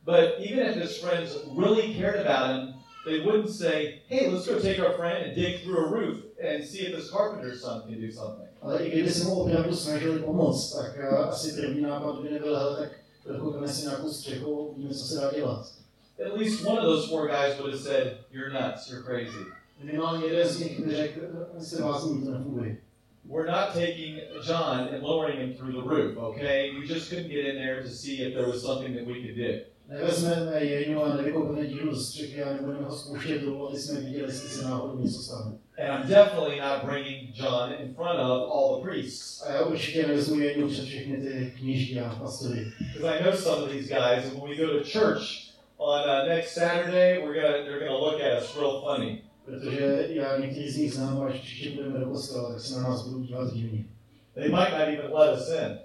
But 0.05 0.39
even 0.51 0.69
if 0.69 0.75
his 0.75 0.97
friends 0.97 1.37
really 1.57 1.93
cared 1.93 2.27
about 2.27 2.49
him, 2.49 2.73
they 3.05 3.19
wouldn't 3.19 3.49
say, 3.49 4.01
hey, 4.07 4.29
let's 4.29 4.47
go 4.47 4.59
take 4.59 4.79
our 4.79 4.93
friend 4.93 5.25
and 5.25 5.35
dig 5.35 5.63
through 5.63 5.85
a 5.85 5.91
roof 5.91 6.17
and 6.39 6.63
see 6.63 6.85
if 6.85 6.95
this 6.95 7.09
carpenter's 7.09 7.61
son 7.61 7.81
can 7.81 8.01
do 8.01 8.11
something. 8.11 8.47
Ale 8.61 8.83
i 8.85 8.91
kdyby 8.91 9.11
se 9.11 9.23
mu 9.23 9.39
opravdu 9.39 9.75
snažili 9.75 10.19
pomoct, 10.19 10.73
tak 10.73 10.97
uh, 10.97 11.29
asi 11.29 11.61
první 11.61 11.81
nápad 11.81 12.21
by 12.21 12.29
nebyl, 12.29 12.57
hele, 12.57 12.77
tak 12.77 12.89
dokoukneme 13.33 13.67
si 13.67 13.85
nějakou 13.85 14.09
střechu, 14.09 14.73
víme, 14.77 14.93
co 14.93 15.05
se 15.05 15.15
dá 15.15 15.33
dělat. 15.33 15.78
At 16.25 16.37
least 16.37 16.65
one 16.65 16.77
of 16.77 16.83
those 16.83 17.07
four 17.07 17.27
guys 17.27 17.57
would 17.59 17.71
have 17.71 17.81
said, 17.81 18.17
you're 18.31 18.49
nuts, 18.49 18.89
you're 18.91 19.03
crazy. 19.03 19.45
Minimálně 19.83 20.27
jeden 20.27 20.47
z 20.47 20.59
nich 20.59 20.79
by 20.79 20.95
řekl, 20.95 21.21
jste 21.59 21.81
vázní, 21.81 22.25
to 22.25 22.31
nefunguje. 22.31 22.77
We're 23.25 23.51
not 23.51 23.73
taking 23.73 24.19
John 24.47 24.89
and 24.93 25.03
lowering 25.03 25.39
him 25.39 25.53
through 25.53 25.71
the 25.71 25.89
roof, 25.89 26.17
okay? 26.17 26.71
We 26.79 26.87
just 26.87 27.09
couldn't 27.09 27.29
get 27.29 27.45
in 27.45 27.55
there 27.55 27.83
to 27.83 27.89
see 27.89 28.21
if 28.21 28.33
there 28.33 28.47
was 28.47 28.61
something 28.61 28.95
that 28.95 29.05
we 29.05 29.21
could 29.21 29.35
do. 29.35 29.59
Nevezmeme 29.89 30.63
Jeňu 30.63 31.03
a 31.03 31.17
nevykoupeme 31.17 31.67
díru 31.67 31.95
ze 31.95 32.03
střechy 32.03 32.43
a 32.43 32.53
nebudeme 32.53 32.85
ho 32.85 32.95
spouštět 32.95 33.41
dolů, 33.41 33.69
aby 33.69 33.77
jsme 33.77 33.99
viděli, 33.99 34.23
jestli 34.23 34.49
se 34.49 34.63
náhodou 34.63 34.99
něco 34.99 35.21
stane. 35.21 35.57
And 35.77 35.87
I'm 35.87 36.09
definitely 36.09 36.59
not 36.59 36.85
bringing 36.85 37.29
John 37.35 37.73
in 37.73 37.93
front 37.93 38.19
of 38.19 38.51
all 38.51 38.77
the 38.77 38.89
priests. 38.89 39.41
A 39.41 39.53
já 39.53 39.61
určitě 39.61 40.07
nevezmu 40.07 40.39
Jeňu 40.39 40.69
před 40.69 40.85
všechny 40.85 41.17
ty 41.17 41.53
knížky 41.59 41.99
a 41.99 42.15
pastory. 42.15 42.71
Because 42.93 43.19
I 43.19 43.23
know 43.23 43.35
some 43.35 43.63
of 43.63 43.71
these 43.71 43.87
guys, 43.87 44.25
and 44.25 44.33
when 44.33 44.49
we 44.49 44.55
go 44.55 44.79
to 44.79 44.83
church 44.83 45.48
on 45.79 46.09
uh, 46.09 46.25
next 46.27 46.53
Saturday, 46.53 47.21
we're 47.23 47.33
gonna 47.33 47.63
they're 47.63 47.79
gonna 47.79 47.97
look 47.97 48.21
at 48.21 48.43
us 48.43 48.55
real 48.55 48.81
funny. 48.81 49.23
Protože 49.45 50.07
já 50.09 50.37
z 50.67 50.77
nich 50.77 50.93
znám, 50.93 51.21
až 51.21 51.39
příště 51.39 51.69
budeme 51.69 51.99
do 51.99 52.05
kostela, 52.05 52.51
tak 52.51 52.59
se 52.59 52.75
na 52.75 52.89
nás 52.89 53.07
budou 53.07 53.23
dívat 53.23 53.53
divně. 53.53 53.85
They 54.33 54.49
might 54.49 54.71
not 54.71 54.87
even 54.87 55.13
let 55.13 55.39
us 55.39 55.49
in. 55.49 55.79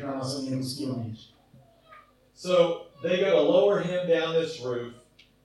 Na 0.00 0.14
nás 0.14 0.38
ani 0.38 0.50
nepustí 0.50 0.86
dovnitř. 0.86 1.34
So 2.34 2.86
they 3.02 3.16
go 3.18 3.30
to 3.30 3.42
lower 3.42 3.82
him 3.82 4.08
down 4.08 4.34
this 4.42 4.64
roof, 4.64 4.94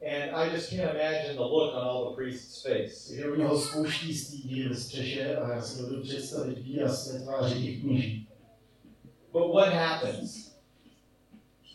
and 0.02 0.36
I 0.36 0.56
just 0.56 0.70
can't 0.70 0.92
imagine 0.96 1.34
the 1.34 1.42
look 1.42 1.74
on 1.74 1.84
all 1.84 2.10
the 2.10 2.16
priests' 2.16 2.62
face. 2.62 3.10
Takže 3.10 3.32
oni 3.32 3.44
ho 3.44 3.58
spouští 3.58 4.14
z 4.14 4.32
té 4.32 4.48
díry 4.48 4.70
ve 4.70 4.76
střeše 4.76 5.36
a 5.36 5.54
já 5.54 5.62
si 5.62 5.82
dovedu 5.82 6.02
představit 6.02 6.58
výraz 6.58 7.08
té 7.08 7.20
tváře 7.20 7.56
těch 7.56 7.82
kníží. 7.82 8.28
But 9.32 9.54
what 9.54 9.74
happens? 9.74 10.56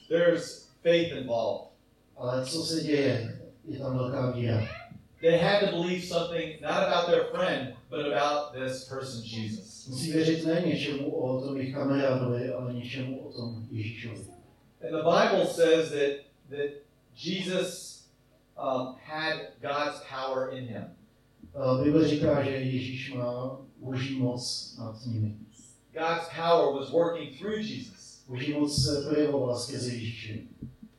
There's 0.09 0.69
faith 0.83 1.13
involved. 1.13 1.69
Ale 2.19 2.47
co 2.47 2.63
se 2.63 2.81
děje? 2.81 3.41
Je 3.65 3.79
tam 3.79 3.99
velká 3.99 4.31
víra. 4.31 4.69
They 5.21 5.39
had 5.39 5.61
to 5.61 5.67
believe 5.67 6.07
something 6.07 6.61
not 6.61 6.71
about 6.71 7.07
their 7.07 7.25
friend, 7.25 7.75
but 7.91 8.01
about 8.01 8.55
this 8.55 8.85
person 8.85 9.23
Jesus. 9.25 9.87
Musí 9.89 10.13
věřit 10.13 10.47
ne 10.47 10.63
něčemu 10.67 11.17
o 11.17 11.41
tom 11.41 11.57
jejich 11.57 11.75
kamarádovi, 11.75 12.53
ale 12.53 12.75
něčemu 12.75 13.21
o 13.21 13.33
tom 13.33 13.67
Ježíšovi. 13.71 14.21
And 14.83 14.91
the 14.91 15.03
Bible 15.03 15.47
says 15.47 15.91
that 15.91 16.29
that 16.51 16.71
Jesus 17.15 18.05
um, 18.57 18.97
had 19.05 19.37
God's 19.61 20.01
power 20.09 20.53
in 20.53 20.67
him. 20.67 20.85
Bible 21.85 22.09
říká, 22.09 22.43
že 22.43 22.51
Ježíš 22.51 23.15
má 23.15 23.61
boží 23.77 24.19
moc 24.19 24.75
nad 24.79 25.07
nimi. 25.07 25.35
God's 25.93 26.29
power 26.37 26.81
was 26.81 26.91
working 26.91 27.39
through 27.39 27.59
Jesus. 27.59 28.25
Boží 28.29 28.53
moc 28.53 28.85
se 28.85 29.09
projevovala 29.09 29.59
skrze 29.59 29.93
Ježíše. 29.93 30.39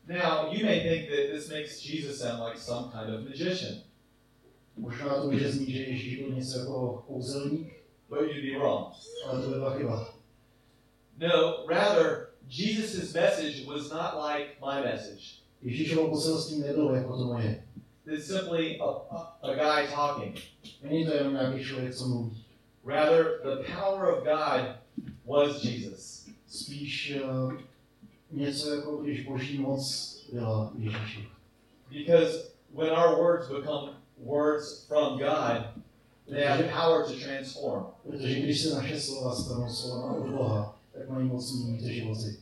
Now, 0.10 0.50
you 0.52 0.66
may 0.66 0.80
think 0.80 1.10
that 1.10 1.30
this 1.32 1.52
makes 1.52 1.80
Jesus 1.80 2.20
sound 2.20 2.42
like 2.42 2.58
some 2.58 2.92
kind 2.92 3.14
of 3.14 3.30
magician, 3.30 3.84
Možná 4.78 5.22
to 5.22 5.32
může 5.32 5.52
znít, 5.52 5.70
že 5.70 5.80
Ježíš 5.80 6.20
byl 6.20 6.30
něco 6.36 6.60
jako 6.60 7.04
kouzelník, 7.08 7.74
but 8.10 8.20
you'd 8.22 8.54
be 8.54 8.60
wrong. 8.60 8.94
ale 9.26 9.42
to 9.42 9.50
by 9.50 9.56
byla 9.56 9.78
chyba. 9.78 10.14
No, 11.18 11.66
rather, 11.68 12.28
Jesus' 12.48 13.14
message 13.14 13.66
was 13.66 13.90
not 13.92 14.14
like 14.30 14.48
my 14.66 14.92
message. 14.92 15.24
Ježíšovo 15.62 16.10
poselství 16.10 16.60
nebylo 16.60 16.96
jako 16.96 17.18
to 17.18 17.24
moje. 17.24 17.64
It's 18.08 18.28
simply 18.28 18.80
a, 18.80 18.86
a, 18.86 19.38
a 19.42 19.54
guy 19.54 19.88
talking. 19.96 20.40
Není 20.84 21.06
to 21.06 21.14
jenom 21.14 21.34
nějaký 21.34 21.64
člověk, 21.64 21.96
co 21.96 22.08
mluví. 22.08 22.44
Rather, 22.86 23.26
the 23.44 23.74
power 23.74 24.14
of 24.14 24.24
God 24.24 24.76
was 25.26 25.64
Jesus. 25.64 26.26
Spíš 26.48 27.18
uh, 27.24 27.54
něco 28.32 28.76
jako 28.76 28.98
když 28.98 29.26
boží 29.26 29.58
moc 29.58 30.16
byla 30.34 30.72
v 30.76 30.82
Ježíši. 30.84 31.28
Because 31.90 32.50
when 32.74 32.90
our 32.90 33.18
words 33.18 33.48
become 33.48 33.94
words 34.24 34.86
from 34.88 35.18
God, 35.18 35.66
they 36.30 36.46
have 36.46 36.64
power 36.64 37.06
to 37.06 37.14
transform. 37.14 37.86
Protože 38.04 38.40
když 38.40 38.62
se 38.62 38.76
naše 38.76 39.00
slova 39.00 39.36
stanou 39.36 39.70
slova 39.70 40.14
od 40.14 40.30
Boha, 40.30 40.80
tak 40.94 41.10
mají 41.10 41.28
moc 41.28 41.54
měnit 41.54 41.82
životy. 41.82 42.36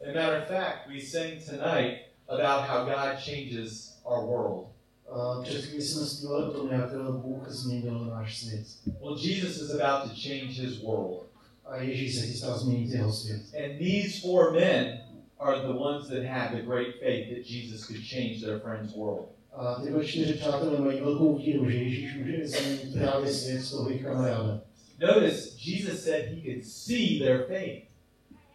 As 0.00 0.08
a 0.08 0.12
matter 0.14 0.42
of 0.42 0.48
fact, 0.48 0.88
we 0.88 1.00
sang 1.00 1.44
tonight 1.44 2.06
about 2.28 2.68
how 2.68 2.84
God 2.84 3.18
changes 3.18 3.98
our 4.04 4.26
world. 4.26 4.66
A 5.08 5.42
před 5.42 5.64
chvílí 5.64 5.82
jsme 5.82 6.06
zpívali 6.06 6.44
o 6.44 6.50
tom, 6.50 6.70
jak 6.70 6.92
Bůh 7.10 7.48
změnil 7.48 8.04
náš 8.04 8.40
svět. 8.40 8.66
Well, 9.00 9.18
Jesus 9.18 9.56
is 9.56 9.70
about 9.70 10.10
to 10.10 10.16
change 10.22 10.62
his 10.62 10.82
world. 10.82 11.26
A 11.64 11.76
Ježíš 11.76 12.14
se 12.14 12.26
chystá 12.26 12.58
změnit 12.58 12.90
jeho 12.90 13.12
svět. 13.12 13.42
And 13.64 13.78
these 13.78 14.20
four 14.20 14.52
men 14.52 15.00
are 15.38 15.60
the 15.60 15.72
ones 15.72 16.08
that 16.08 16.24
have 16.24 16.56
the 16.56 16.62
great 16.62 17.00
faith 17.00 17.30
that 17.30 17.44
Jesus 17.44 17.86
could 17.86 18.02
change 18.02 18.40
their 18.40 18.58
friend's 18.58 18.94
world. 18.94 19.28
A 19.52 19.74
tyhle 19.74 20.04
čtyři 20.04 20.34
přátelé 20.34 20.80
mají 20.80 21.00
velkou 21.00 21.38
víru, 21.38 21.70
že 21.70 21.76
Ježíš 21.76 22.16
může 22.16 22.48
změnit 22.48 22.92
právě 22.92 23.32
svět 23.32 23.70
toho 23.70 23.88
jejich 23.88 24.04
kamaráda. 24.04 24.60
Notice 25.00 25.50
Jesus 25.58 26.04
said 26.04 26.28
he 26.28 26.40
could 26.40 26.64
see 26.64 27.18
their 27.18 27.44
faith. 27.48 27.82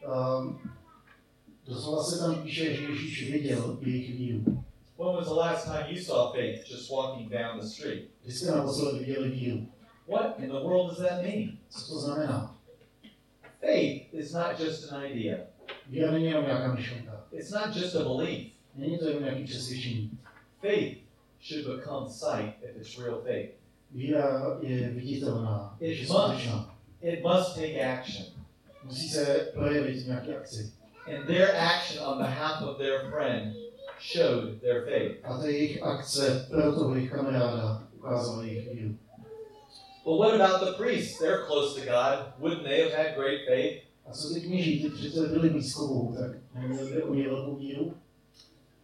Um, 0.05 0.59
doslova 1.67 2.03
se 2.03 2.19
tam 2.19 2.43
píše, 2.43 2.75
že 2.75 2.83
Ježíš 2.83 3.31
viděl 3.31 3.77
jejich 3.81 4.15
víru. 4.15 4.63
When 4.97 5.15
was 5.15 5.27
the 5.27 5.33
last 5.33 5.65
time 5.65 5.85
you 5.89 6.01
saw 6.01 6.31
faith 6.33 6.69
just 6.71 6.91
walking 6.91 7.29
down 7.29 7.59
the 7.59 7.65
street? 7.65 8.09
Kdy 8.23 8.33
jste 8.33 8.51
naposled 8.51 9.00
viděli 9.00 9.29
víru? 9.29 9.67
What 10.07 10.39
in 10.39 10.50
the 10.50 10.59
world 10.59 10.89
does 10.89 10.97
that 10.97 11.21
mean? 11.21 11.57
Co 11.69 11.93
to 11.93 12.00
znamená? 12.00 12.57
Faith 13.59 14.13
is 14.13 14.33
not 14.33 14.59
just 14.59 14.91
an 14.91 15.05
idea. 15.05 15.38
Víra 15.91 16.12
není 16.12 16.25
jenom 16.25 16.45
nějaká. 16.45 16.77
It's 17.31 17.51
not 17.51 17.75
just 17.75 17.95
a 17.95 18.03
belief. 18.03 18.48
Není 18.75 18.98
to 18.98 19.05
jenom 19.07 19.24
nějaké 19.24 19.43
přesvědčení. 19.43 20.12
Faith 20.62 20.98
should 21.50 21.77
become 21.77 22.10
sight 22.10 22.53
if 22.63 22.75
it's 22.77 23.00
real 23.00 23.21
faith. 23.21 23.50
Víra 23.91 24.57
je 24.62 24.89
viditelná, 24.89 25.77
Je 25.79 25.93
je 25.93 26.07
must. 26.07 26.71
It 27.01 27.24
must 27.24 27.55
take 27.55 27.93
action. 27.93 28.25
Musí 28.83 29.10
se 29.10 29.51
projevit 29.53 30.03
v 30.03 30.07
nějaké. 30.07 30.36
And 31.07 31.27
their 31.27 31.55
action 31.55 32.05
on 32.05 32.17
behalf 32.17 32.62
of 32.62 32.77
their 32.77 33.12
friend 33.12 33.55
showed 34.00 34.62
their 34.62 34.86
faith. 34.86 35.17
A 35.24 35.38
ta 35.38 35.45
jejich 35.45 35.83
akce 35.83 36.48
pro 36.50 36.75
toho 36.75 36.95
jejich 36.95 37.12
kamaráda 37.12 37.83
ukázala 37.93 38.43
jejich. 38.43 38.91
But 40.05 40.17
what 40.17 40.41
about 40.41 40.62
the 40.62 40.83
priests? 40.83 41.19
They're 41.19 41.45
close 41.48 41.81
to 41.81 41.86
God. 41.86 42.33
Wouldn't 42.39 42.63
they 42.63 42.81
have 42.81 42.93
had 42.93 43.15
great 43.15 43.45
faith? 43.48 43.90
A 44.05 44.12
co 44.12 44.34
ty 44.34 44.41
kněží, 44.41 44.81
ty 44.84 44.89
přece 44.89 45.27
byli 45.27 45.50
Bohu, 45.77 46.15
tak 46.20 46.31
neměli 46.55 47.03
oni 47.03 47.27
velkou 47.27 47.55
víru, 47.55 47.93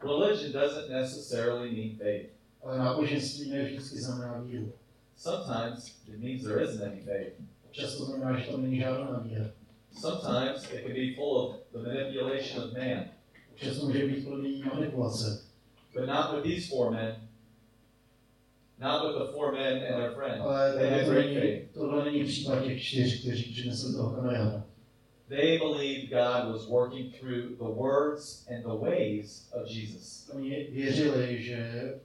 Religion 0.03 0.51
doesn't 0.51 0.89
necessarily 0.89 1.71
mean 1.71 1.97
faith. 1.97 2.29
ale 2.63 2.77
náboženství 2.77 3.49
ne 3.49 3.63
vždycky 3.63 3.97
znamená 3.97 4.41
víru. 4.41 4.73
Sometimes 5.17 5.87
it 6.07 6.19
means 6.19 6.43
there 6.43 6.63
isn't 6.63 6.81
any 6.83 7.01
faith. 7.01 7.33
Občas 7.65 7.97
to 7.97 8.05
znamená, 8.05 8.39
že 8.39 8.51
tam 8.51 8.61
není 8.61 8.79
žádná 8.79 9.19
víra. 9.19 9.45
Sometimes 9.91 10.63
it 10.73 10.81
can 10.83 10.93
be 10.93 11.15
full 11.15 11.37
of 11.37 11.55
the 11.71 11.77
manipulation 11.77 12.63
of 12.63 12.73
man. 12.73 13.05
Občas 13.51 13.77
to 13.77 13.85
může 13.85 14.07
být 14.07 14.25
plný 14.25 14.63
manipulace. 14.73 15.43
But 15.93 16.05
not 16.05 16.35
with 16.35 16.43
these 16.55 16.67
four 16.69 16.91
men. 16.91 17.15
Not 18.79 19.01
with 19.07 19.25
the 19.27 19.31
four 19.33 19.51
men 19.53 19.73
and 19.73 20.01
their 20.01 20.11
friend. 20.15 20.41
Ale 20.41 20.73
They 20.73 20.89
had 20.89 21.05
great 21.09 21.25
není, 21.25 21.35
faith. 21.39 21.73
tohle 21.73 22.05
není 22.05 22.23
případ 22.25 22.63
těch 22.63 22.83
čtyř, 22.83 23.21
kteří 23.21 23.53
přinesli 23.53 23.93
toho 23.93 24.09
kamaráda. 24.15 24.63
They 25.29 25.57
believed 25.57 26.09
God 26.09 26.53
was 26.53 26.67
working 26.67 27.11
through 27.11 27.57
the 27.59 27.69
words 27.69 28.45
and 28.49 28.63
the 28.63 28.75
ways 28.75 29.49
of 29.53 29.67
Jesus. 29.67 30.31
Že 30.33 31.99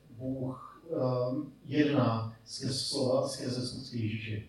um, 0.91 1.53
jedná 1.65 2.37
skrze 2.45 2.75
slova, 2.75 3.29
skrze 3.29 3.67
skutky 3.67 3.99
Ježíše. 3.99 4.43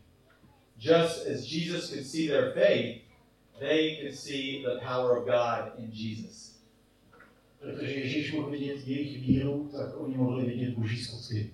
Just 0.77 1.27
as 1.27 1.45
Jesus 1.45 1.89
could 1.89 2.05
see 2.05 2.27
their 2.27 2.51
faith, 2.53 3.01
they 3.59 3.97
could 4.01 4.15
see 4.19 4.63
the 4.63 4.79
power 4.79 5.17
of 5.17 5.25
God 5.25 5.79
in 5.79 5.89
Jesus. 5.91 6.59
Protože 7.59 7.91
Ježíš 7.91 8.33
mohl 8.33 8.49
vidět 8.49 8.87
jejich 8.87 9.21
víru, 9.21 9.69
tak 9.71 10.01
oni 10.01 10.17
mohli 10.17 10.45
vidět 10.45 10.73
Boží 10.77 10.97
skutky. 10.97 11.53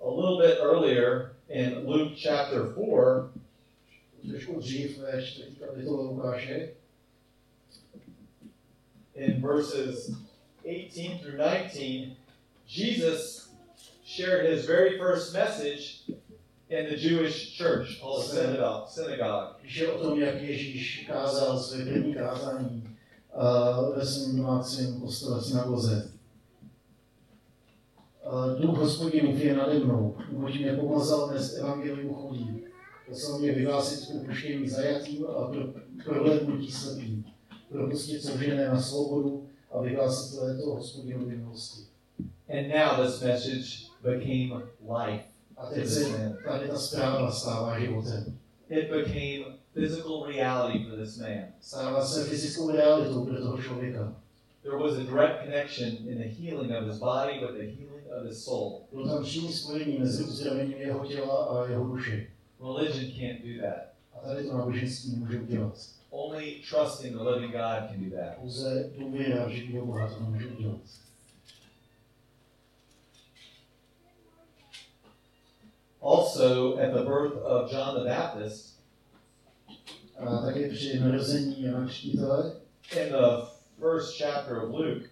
A 0.00 0.10
little 0.10 0.46
bit 0.46 0.58
earlier 0.58 1.36
in 1.48 1.86
Luke 1.86 2.14
chapter 2.22 2.74
4, 2.74 3.43
Trošku 4.30 4.60
dřív 4.60 4.98
ve 4.98 5.22
čtvrtý 5.22 5.56
kapitole 5.56 6.04
Lukáše, 6.04 6.68
in 9.14 9.42
verses 9.42 10.10
18 10.64 11.20
through 11.22 11.36
19, 11.36 12.16
Jesus 12.66 13.48
shared 14.04 14.50
his 14.50 14.66
very 14.66 14.98
first 14.98 15.34
message 15.34 16.02
in 16.70 16.88
the 16.88 16.96
Jewish 16.96 17.56
church 17.56 18.00
called 18.00 18.24
synagogue. 18.24 18.88
synagogue. 18.88 19.56
píše 19.62 19.92
o 19.92 20.02
tom, 20.02 20.20
jak 20.20 20.42
Ježíš 20.42 21.06
kázal 21.08 21.58
své 21.58 21.84
první 21.84 22.14
kázání 22.14 22.96
uh, 23.34 23.96
ve 23.96 24.06
svém 24.06 24.36
domácím 24.36 25.00
kostele 25.00 25.42
synagoze. 25.42 26.10
Uh, 28.32 28.60
Duch 28.60 29.42
je 29.44 29.56
nade 29.56 29.78
mnou, 29.78 30.16
neboť 30.32 30.58
mě 30.58 30.72
pomazal 30.72 31.28
dnes 31.28 31.56
evangelium. 31.58 32.73
Mě 33.38 33.52
vyhlásit 33.52 34.12
propuštění 34.12 34.68
zajatým 34.68 35.26
a 35.26 35.48
pro, 35.48 35.60
prohlédnutí 36.04 36.72
slepým, 36.72 37.24
propustit 37.68 38.22
soužené 38.22 38.68
na 38.68 38.80
svobodu 38.80 39.48
a 39.70 39.80
vyhlásit 39.80 40.40
léto 40.40 40.74
hospodinovy 40.74 41.36
milosti. 41.36 41.80
And 42.48 42.68
now 42.68 43.06
this 43.06 43.22
message 43.22 43.90
became 44.02 44.62
life 44.80 45.24
A 45.56 45.66
teď 45.66 45.86
se 45.86 46.36
tady 46.44 46.68
ta 46.68 46.78
zpráva 46.78 47.30
stává 47.30 47.80
životem. 47.80 48.38
It 48.70 48.90
became 48.90 49.58
physical 49.74 50.26
reality 50.26 50.84
for 50.84 50.98
this 50.98 51.18
man. 51.18 51.44
Stává 51.60 52.06
se 52.06 52.24
fyzickou 52.24 52.70
realitou 52.70 53.24
pro 53.24 53.40
toho 53.42 53.62
člověka. 53.62 54.16
There 54.62 54.76
was 54.76 54.92
a 54.92 55.02
direct 55.02 55.44
connection 55.44 55.88
in 55.88 56.18
the 56.18 56.28
healing 56.28 56.72
of 56.72 56.84
his 56.84 56.98
body 56.98 57.32
with 57.32 57.56
the 57.58 57.66
healing 57.66 58.06
of 58.18 58.26
his 58.26 58.44
soul. 58.44 58.80
Bylo 58.92 59.08
tam 59.08 59.22
přímé 59.22 59.52
spojení 59.52 59.98
mezi 59.98 60.24
uzdravením 60.24 60.78
jeho 60.78 61.06
těla 61.06 61.44
a 61.44 61.68
jeho 61.68 61.84
duše. 61.84 62.26
Religion 62.64 63.12
can't 63.12 63.44
do 63.44 63.60
that. 63.60 63.92
A 64.14 64.26
tady 64.26 64.44
to 64.44 64.56
náboženství 64.56 65.16
může. 65.16 65.40
Only 66.10 66.62
trusting 66.70 67.12
the 67.12 67.22
living 67.22 67.52
God 67.52 67.88
can 67.88 68.10
do 68.10 68.16
that. 68.16 68.36
Pouze 68.38 68.90
důvěra 68.98 69.46
v 69.46 69.50
živého 69.50 69.86
Boha 69.86 70.08
to 70.08 70.20
může 70.20 70.46
udělat. 70.46 70.80
Also, 76.02 76.78
at 76.78 76.92
the 76.92 77.02
birth 77.02 77.36
of 77.42 77.72
John 77.72 77.94
the 77.94 78.08
Baptist, 78.08 78.80
A 80.18 80.38
také 80.38 80.68
při 80.68 81.00
narození 81.00 81.62
Jana 81.62 81.86
Křtítele 81.86 82.52
in 82.96 83.12
the 83.12 83.46
first 83.78 84.18
chapter 84.18 84.56
of 84.56 84.70
Luke, 84.70 85.08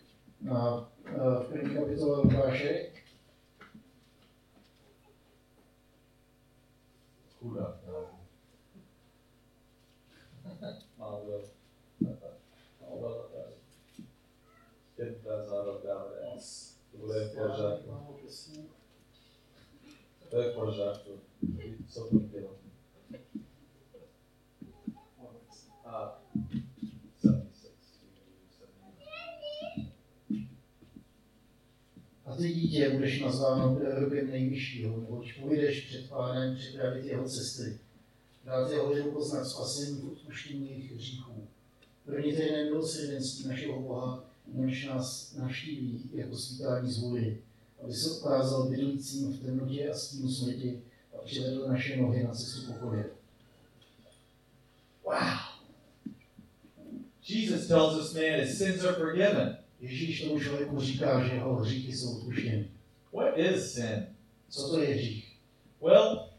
Jedna 14.99 15.45
zároveň 15.45 16.39
S. 16.39 16.77
To 16.93 16.99
bude 16.99 17.25
v 17.25 17.35
pořádku. 17.35 17.91
To 20.31 20.41
je 20.41 20.51
v 20.51 20.55
pořádku. 20.55 21.21
Co 21.89 22.09
to 22.09 22.19
bylo? 22.19 22.59
A 25.85 26.23
76. 27.21 27.75
a 32.27 32.37
ty 32.37 32.49
dítě 32.49 32.91
budeš 32.91 33.21
nazváno 33.21 33.77
prorokem 33.77 34.31
nejvyššího, 34.31 34.97
neboť 34.97 35.41
půjdeš 35.41 35.87
před 35.87 36.09
pánem 36.09 36.57
připravit 36.57 37.05
jeho 37.05 37.29
cesty. 37.29 37.79
Dát 38.45 38.71
jeho 38.71 38.93
lidu 38.93 39.11
poznat 39.11 39.45
spasení 39.45 40.03
odpuštění 40.03 40.71
jejich 40.71 40.93
hříchů. 40.93 41.47
První 42.05 42.37
tedy 42.37 42.65
milosrdenství 42.65 43.49
našeho 43.49 43.81
Boha, 43.81 44.25
než 44.47 44.87
nás 44.87 45.35
navštíví 45.35 46.11
jako 46.15 46.37
svítání 46.37 46.93
z 46.93 46.99
vůli, 46.99 47.43
aby 47.85 47.93
se 47.93 48.11
ukázal 48.11 48.69
bydlícím 48.71 49.33
v 49.33 49.43
temnotě 49.43 49.91
a 49.91 49.95
stínu 49.95 50.29
smrti 50.29 50.83
a 51.15 51.23
přivedl 51.25 51.69
naše 51.69 51.97
nohy 51.97 52.25
na 52.25 52.35
cestu 52.35 52.73
pokoje. 52.73 53.11
Wow. 55.05 55.53
Jesus 57.29 57.69
tells 57.69 57.99
this 57.99 58.15
man 58.15 58.41
his 58.41 58.59
sins 58.59 58.85
are 58.85 58.97
forgiven. 58.97 59.59
Ježíš 59.81 60.23
tomu 60.23 60.41
člověku 60.41 60.81
říká, 60.81 61.29
že 61.29 61.35
jeho 61.35 61.55
hříchy 61.55 61.97
jsou 61.97 62.19
odpuštěny. 62.19 62.71
What 63.13 63.39
is 63.39 63.73
sin? 63.73 64.07
Co 64.49 64.69
to 64.69 64.83
je 64.83 64.95
hřích? 64.95 65.37
Well, 65.81 66.32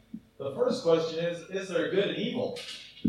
the 0.43 0.55
first 0.55 0.83
question 0.83 1.25
is 1.25 1.49
Is 1.49 1.69
there 1.69 1.89
good 1.91 2.09
and 2.09 2.17
evil? 2.17 2.55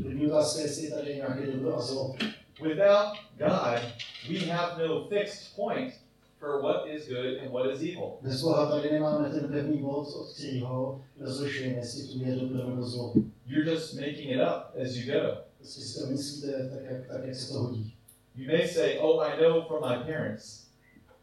První 0.02 0.26
otázka 0.26 0.60
je, 0.60 0.66
jestli 0.66 0.84
je 0.84 0.90
tady 0.90 1.14
nějaké 1.14 1.46
dobro 1.46 1.76
a 1.76 1.80
zlo. 1.80 2.14
Without 2.62 3.16
God, 3.38 3.80
we 4.28 4.38
have 4.38 4.88
no 4.88 5.08
fixed 5.08 5.56
point 5.56 5.94
for 6.38 6.62
what 6.62 6.88
is 6.88 7.08
good 7.08 7.38
and 7.42 7.52
what 7.52 7.66
is 7.66 7.80
evil. 7.80 8.18
Bez 8.22 8.42
Boha 8.42 8.80
nemáme 8.90 9.30
ten 9.30 9.48
pevný 9.48 9.78
bod, 9.78 10.08
od 10.16 10.32
kterého 10.32 11.04
rozlišujeme, 11.20 11.74
jestli 11.74 12.08
tu 12.08 12.24
je 12.24 12.36
dobro 12.36 12.68
nebo 12.68 12.82
zlo. 12.82 13.12
You're 13.46 13.70
just 13.70 13.94
making 13.94 14.30
it 14.30 14.40
up 14.40 14.82
as 14.82 14.96
you 14.96 15.12
go. 15.12 15.36
Prostě 15.58 15.80
si 15.80 16.00
to 16.00 16.06
myslíte 16.06 16.70
tak, 16.74 16.90
jak, 16.90 17.06
tak, 17.06 17.24
jak 17.24 17.34
se 17.34 17.52
to 17.52 17.58
hodí. 17.58 17.94
You 18.36 18.46
may 18.46 18.68
say, 18.68 18.98
Oh, 19.00 19.22
I 19.24 19.42
know 19.42 19.62
from 19.62 19.80
my 19.90 20.04
parents. 20.04 20.64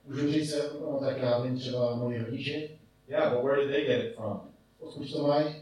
Můžu 0.08 0.32
říct, 0.32 0.56
no 0.82 1.00
tak 1.00 1.18
já 1.18 1.40
vím 1.40 1.60
třeba 1.60 1.96
moji 1.96 2.24
rodiče, 2.24 2.70
Yeah, 3.08 3.34
but 3.34 3.44
where 3.44 3.62
did 3.62 3.72
they 3.72 3.86
get 3.86 4.06
it 4.06 4.16
from? 4.16 4.52
odkud 4.82 5.12
to 5.12 5.28
mají. 5.28 5.56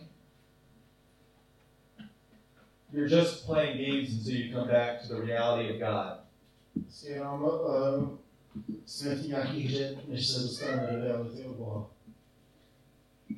You're 2.91 3.07
just 3.07 3.45
playing 3.45 3.77
games 3.77 4.13
until 4.13 4.33
you 4.33 4.53
come 4.53 4.67
back 4.67 5.01
to 5.01 5.07
the 5.07 5.21
reality 5.21 5.69
of 5.73 5.79
God. 5.79 6.19
Um, 7.05 8.19
jsme 8.85 9.15
v 9.15 9.21
té 9.21 9.27
nějaký 9.27 9.63
hře, 9.63 9.97
než 10.07 10.27
se 10.27 10.39
dostaneme 10.39 10.87
do 10.91 11.03
reality 11.03 11.43
od 11.45 11.55
Boha. 11.55 11.89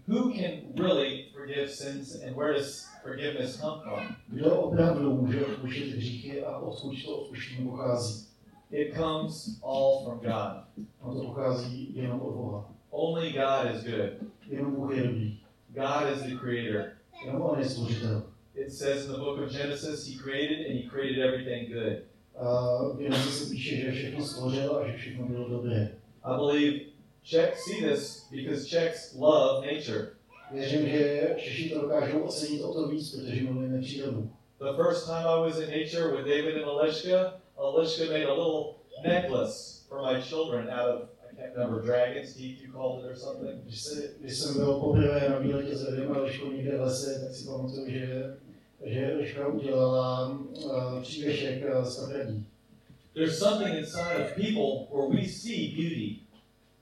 Who 0.07 0.33
can 0.33 0.51
really 0.75 1.25
forgive 1.33 1.67
sins 1.67 2.23
and 2.23 2.35
where 2.35 2.53
does 2.53 2.87
forgiveness 3.03 3.59
come 3.59 3.81
from? 3.83 4.15
Kdo 4.27 4.55
opravdu 4.61 5.13
může 5.15 5.45
odpuštět 5.45 5.87
hříchy 5.87 6.43
a 6.43 6.57
odkud 6.57 7.03
to 7.05 7.17
odpuštění 7.17 7.69
pochází? 7.69 8.27
It 8.71 8.95
comes 8.95 9.59
all 9.63 10.05
from 10.05 10.19
God. 10.19 10.85
Ono 11.01 11.19
to 11.19 11.27
pochází 11.27 11.95
jenom 11.95 12.21
od 12.21 12.33
Boha. 12.33 12.73
Only 12.89 13.31
God 13.31 13.75
is 13.75 13.83
good. 13.83 14.29
Jenom 14.47 14.75
Bůh 14.75 14.97
je 14.97 15.03
dobrý. 15.03 15.39
God 15.69 16.17
is 16.17 16.23
the 16.23 16.35
creator. 16.35 16.85
Jenom 18.55 18.65
On 18.65 18.65
je 18.65 18.71
stvořitel. 18.71 18.71
It 18.71 18.71
says 18.71 19.05
in 19.05 19.11
the 19.11 19.17
book 19.17 19.39
of 19.39 19.51
Genesis, 19.51 20.07
He 20.07 20.17
created 20.23 20.65
and 20.65 20.77
He 20.77 20.89
created 20.89 21.19
everything 21.19 21.73
good. 21.73 21.97
A 22.35 22.83
v 22.83 22.97
Genesis 22.97 23.49
píše, 23.49 23.75
že 23.75 23.91
všechno 23.91 24.25
stvořil 24.25 24.75
a 24.75 24.87
že 24.87 24.97
všechno 24.97 25.25
bylo 25.25 25.49
dobré. 25.49 25.95
I 26.23 26.37
believe 26.37 26.79
Czechs 27.23 27.63
see 27.63 27.81
this 27.81 28.27
because 28.31 28.65
Czechs 28.65 29.15
love 29.15 29.67
nature. 29.67 30.07
Věřím, 30.51 30.89
že 30.89 31.35
Češi 31.37 31.69
to 31.69 31.81
dokážou 31.81 32.19
ocenit 32.19 32.61
o 32.61 32.73
to 32.73 32.87
víc, 32.87 33.15
protože 33.15 33.41
milujeme 33.41 33.81
přírodu. 33.81 34.29
The 34.59 34.83
first 34.83 35.05
time 35.05 35.25
I 35.27 35.39
was 35.39 35.59
in 35.59 35.69
nature 35.69 36.15
with 36.15 36.25
David 36.25 36.55
and 36.55 36.65
Alishka, 36.65 37.41
Alishka 37.57 38.05
made 38.05 38.25
a 38.25 38.33
little 38.33 38.75
necklace 39.03 39.85
for 39.89 40.01
my 40.01 40.21
children 40.21 40.69
out 40.69 40.95
of, 40.95 41.09
Remember, 41.55 41.81
dragon's 41.81 42.33
teeth 42.33 42.61
you 42.61 42.71
called 42.71 43.05
it 43.05 43.11
or 43.11 43.15
something. 43.15 43.63
Když, 43.63 43.81
se, 43.81 44.13
když 44.19 44.37
jsem 44.37 44.55
byl 44.55 44.73
poprvé 44.73 45.29
na 45.29 45.37
výletě 45.37 45.75
s 45.75 45.83
Vedem 45.83 46.11
a 46.11 46.21
Liškou 46.21 46.51
někde 46.51 46.77
v 46.77 46.81
lese, 46.81 47.21
tak 47.25 47.35
si 47.35 47.45
pamatuju, 47.45 47.89
že 47.91 48.37
že 48.83 49.13
Liška 49.19 49.47
udělala 49.47 50.29
uh, 50.29 51.01
přívěšek 51.01 51.63
uh, 51.77 51.85
z 51.85 51.99
kapelí. 51.99 52.45
There's 53.13 53.39
something 53.39 53.77
inside 53.77 54.25
of 54.25 54.35
people 54.35 54.87
where 54.91 55.21
we 55.21 55.27
see 55.27 55.75
beauty. 55.75 56.19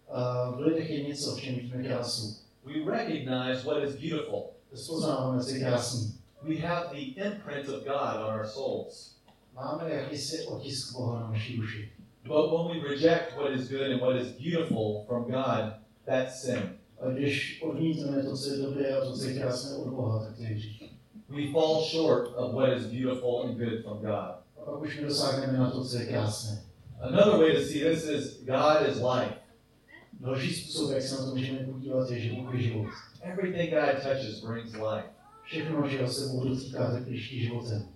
A 0.09 0.51
v 0.51 0.59
lidech 0.59 0.89
je 0.89 1.03
něco, 1.03 1.35
v 1.35 1.41
čem 1.41 1.55
vidíme 1.55 1.83
krásu. 1.83 2.35
We 2.65 2.91
recognize 2.91 3.63
what 3.65 3.83
is 3.83 3.95
beautiful. 3.95 4.43
Rozpoznáváme, 4.71 5.43
co 5.43 5.49
je 5.49 5.59
krásný. 5.59 6.13
We 6.41 6.55
have 6.55 6.89
the 6.91 7.21
imprint 7.21 7.69
of 7.69 7.83
God 7.83 8.15
on 8.15 8.39
our 8.39 8.47
souls. 8.47 9.15
Máme 9.53 9.89
jakýsi 9.89 10.45
otisk 10.45 10.93
Boha 10.93 11.19
na 11.19 11.31
naší 11.31 11.57
duši. 11.57 11.91
But 12.29 12.51
when 12.53 12.69
we 12.69 12.87
reject 12.87 13.35
what 13.37 13.51
is 13.53 13.67
good 13.69 13.89
and 13.89 13.99
what 13.99 14.15
is 14.15 14.33
beautiful 14.33 15.03
from 15.07 15.31
God, 15.31 15.73
that's 16.05 16.41
sin. 16.41 16.77
A 17.01 17.09
když 17.09 17.61
odmítneme 17.61 18.23
to, 18.23 18.37
co 18.37 18.49
je 18.49 18.57
dobré 18.57 18.97
a 18.97 19.11
co 19.11 19.23
je 19.23 19.39
krásné 19.39 19.77
od 19.77 19.87
Boha, 19.87 20.25
tak 20.25 20.37
to 20.37 20.43
je. 20.43 20.57
We 21.29 21.51
fall 21.51 21.81
short 21.81 22.35
of 22.35 22.53
what 22.53 22.69
is 22.77 22.85
beautiful 22.85 23.41
and 23.41 23.57
good 23.57 23.83
from 23.83 23.97
God. 23.97 24.35
A 24.57 24.65
pak 24.65 24.81
už 24.81 24.97
nedosáhneme 24.97 25.57
na 25.57 25.71
to, 25.71 25.83
co 25.83 25.97
je 25.97 26.05
krásné. 26.05 26.63
Another 26.99 27.39
way 27.39 27.55
to 27.55 27.61
see 27.61 27.83
this 27.83 28.03
is 28.03 28.43
God 28.43 28.89
is 28.89 28.95
life. 28.95 29.33
Další 30.19 30.53
způsob, 30.53 30.91
jak 30.91 31.01
se 31.01 31.15
na 31.15 31.25
to 31.25 31.35
můžeme 31.35 31.59
podívat, 31.59 32.11
je, 32.11 32.19
že 32.19 32.33
Bůh 32.33 32.53
je 32.53 32.61
život. 32.61 32.87
Everything 33.21 33.73
God 33.73 34.03
touches 34.03 34.45
brings 34.45 34.73
life. 34.73 35.09
Všechno, 35.43 35.89
čeho 35.89 36.07
se 36.07 36.31
Bůh 36.31 36.47
dotýká, 36.47 36.91
tak 36.91 37.07
liští 37.07 37.39
životem. 37.39 37.87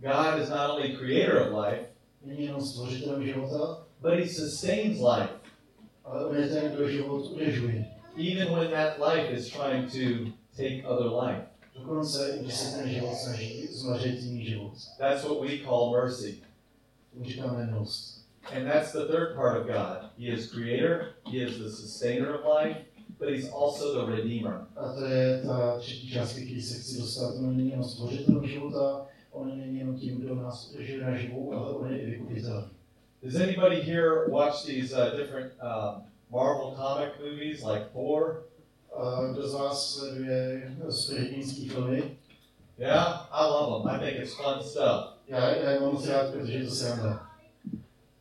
God 0.00 0.42
is 0.42 0.48
not 0.48 0.70
only 0.70 0.96
creator 0.96 1.36
of 1.36 1.64
life, 1.64 1.85
Není 2.26 2.44
jenom 2.44 2.60
života, 3.22 3.86
but 4.00 4.12
he 4.12 4.28
sustains 4.28 4.98
life, 5.00 5.32
ale 6.04 6.26
on 6.26 6.36
je 6.36 6.48
ten, 6.48 6.72
kdo 6.72 6.88
život 6.88 7.30
udržuje. 7.30 7.96
even 8.16 8.52
when 8.52 8.70
that 8.70 8.98
life 8.98 9.30
is 9.30 9.48
trying 9.48 9.88
to 9.90 10.32
take 10.56 10.84
other 10.84 11.08
life. 11.08 11.42
Dokonce, 11.74 12.38
když 12.42 12.54
se 12.54 12.78
ten 12.78 12.88
život 12.90 13.14
snaží 13.14 13.66
zmařit 13.66 14.22
jiný 14.22 14.44
život. 14.44 14.72
That's 14.98 15.24
what 15.24 15.40
we 15.40 15.58
call 15.58 15.92
mercy. 15.92 16.42
And 18.52 18.64
that's 18.64 18.92
the 18.92 19.06
third 19.06 19.34
part 19.36 19.60
of 19.60 19.66
God. 19.66 20.10
He 20.18 20.26
is 20.26 20.50
creator, 20.50 21.14
he 21.30 21.38
is 21.38 21.58
the 21.58 21.70
sustainer 21.70 22.34
of 22.34 22.40
life, 22.44 22.76
but 23.18 23.28
he's 23.28 23.50
also 23.50 23.94
the 23.94 24.12
redeemer. 24.12 24.66
A 24.76 24.92
to 24.92 25.04
je 25.04 25.42
ta 25.46 25.78
třetí 25.78 26.10
část, 26.10 26.32
který 26.32 26.62
se 26.62 26.78
chci 26.78 27.00
dostat. 27.00 27.34
On 27.34 27.56
není 27.56 27.70
jenom 27.70 27.84
stvořitelem 27.84 28.46
života, 28.46 29.05
on 29.36 29.58
není 29.58 29.78
jenom 29.78 29.98
tím, 29.98 30.20
kdo 30.20 30.34
nás 30.34 30.70
udržuje 30.74 31.04
na 31.04 31.08
ale 31.56 31.72
on 31.72 31.92
je 31.92 32.00
i 32.00 32.10
vykupitel. 32.10 32.68
Does 33.22 33.34
anybody 33.34 33.80
here 33.82 34.28
watch 34.28 34.64
these 34.66 34.92
uh, 34.92 35.16
different 35.16 35.52
um, 35.62 36.02
Marvel 36.30 36.76
comic 36.76 37.12
movies 37.18 37.64
like 37.64 37.86
Thor? 37.92 38.42
A 38.96 39.32
kdo 39.32 39.48
z 39.48 39.54
vás 39.54 39.94
sleduje 39.94 40.62
superhrdinský 40.90 41.68
filmy? 41.68 42.16
Yeah, 42.78 43.26
I 43.32 43.44
love 43.46 43.82
them. 43.82 43.94
I 43.94 43.98
think 43.98 44.22
it's 44.22 44.34
fun 44.34 44.62
stuff. 44.62 45.16
Já, 45.28 45.56
já 45.56 45.70
je 45.70 45.80
mám 45.80 45.92
moc 45.92 46.08
rád, 46.08 46.32
protože 46.32 46.52
je 46.52 46.64
to 46.64 46.70
sranda. 46.70 47.26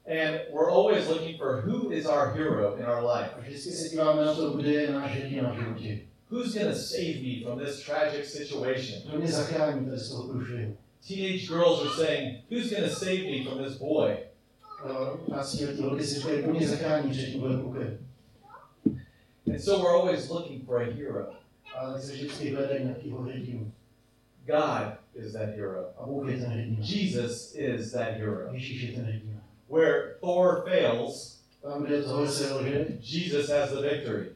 And 0.07 0.39
we're 0.53 0.69
always 0.69 1.07
looking 1.07 1.37
for 1.37 1.61
who 1.61 1.91
is 1.91 2.05
our 2.05 2.33
hero 2.33 2.75
in 2.75 2.85
our 2.85 3.03
life. 3.03 3.29
Vždycky 3.39 3.71
se 3.71 3.89
díváme 3.89 4.25
na 4.25 4.33
to, 4.33 4.49
kde 4.49 4.71
je 4.71 4.91
náš 4.91 5.11
hrdina 5.11 5.53
v 5.53 5.59
životě. 5.59 5.99
Who's 6.29 6.53
going 6.53 6.67
to 6.67 6.79
save 6.79 7.21
me 7.21 7.43
from 7.43 7.59
this 7.59 7.85
tragic 7.85 8.25
situation? 8.25 9.01
Kdo 9.09 9.17
mě 9.17 9.27
zachrání 9.27 9.85
tady 9.85 9.97
z 9.97 10.09
toho 10.09 10.27
průšvihu. 10.27 10.77
Teenage 11.07 11.47
girls 11.47 11.85
are 11.85 11.89
saying, 11.89 12.41
Who's 12.49 12.71
going 12.71 12.83
to 12.83 12.89
save 12.89 13.25
me 13.25 13.45
from 13.45 13.61
this 13.61 13.75
boy? 13.75 14.23
And 19.45 19.61
so 19.61 19.81
we're 19.81 19.95
always 19.95 20.29
looking 20.29 20.65
for 20.65 20.81
a 20.81 20.91
hero. 20.91 21.35
God 24.47 24.97
is 25.15 25.33
that 25.33 25.55
hero. 25.55 25.89
Jesus 26.81 27.53
is 27.55 27.91
that 27.93 28.17
hero. 28.17 28.51
Where 29.67 30.17
Thor 30.21 30.63
fails, 30.67 31.39
Jesus 33.01 33.49
has 33.49 33.71
the 33.71 33.81
victory. 33.81 34.29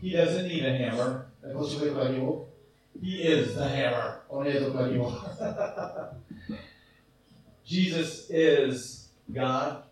He 0.00 0.10
doesn't 0.10 0.48
need 0.48 0.64
a 0.64 0.76
hammer, 0.76 1.26
he 3.00 3.22
is 3.22 3.54
the 3.54 3.68
hammer. 3.68 4.20
on 4.30 4.44
je 4.46 4.58
to 4.58 4.70
kladivo. 4.70 6.14
Jesus 7.64 8.28
is 8.30 9.08
God, 9.32 9.82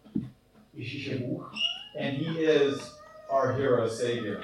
and 1.98 2.16
he 2.16 2.44
is 2.44 2.80
our 3.30 3.54
hero 3.54 3.88
savior. 3.88 4.42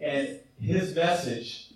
And 0.00 0.40
his 0.60 0.94
message 0.94 1.72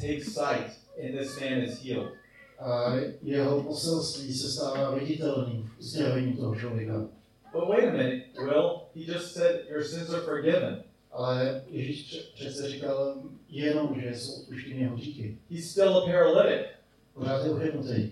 takes 0.00 0.32
sight, 0.32 0.70
and 1.00 1.14
this 1.16 1.38
man 1.40 1.60
is 1.60 1.78
healed. 1.80 2.12
But 7.52 7.68
wait 7.68 7.84
a 7.84 7.92
minute, 7.92 8.26
Will, 8.38 8.88
he 8.94 9.04
just 9.04 9.34
said 9.34 9.66
your 9.68 9.82
sins 9.84 10.12
are 10.12 10.22
forgiven. 10.22 10.82
Ale 11.14 11.62
Ježíš 11.68 12.32
přece 12.34 12.68
říkal 12.68 13.14
jenom, 13.48 14.00
že 14.00 14.14
jsou 14.14 14.42
odpuštěny 14.42 14.80
jeho 14.80 14.96
hříchy. 14.96 15.38
He's 15.50 15.70
still 15.70 15.98
a 15.98 16.06
paralytic. 16.06 16.66
Pořád 17.14 17.44
je 17.44 17.50
uchytnutý. 17.50 18.10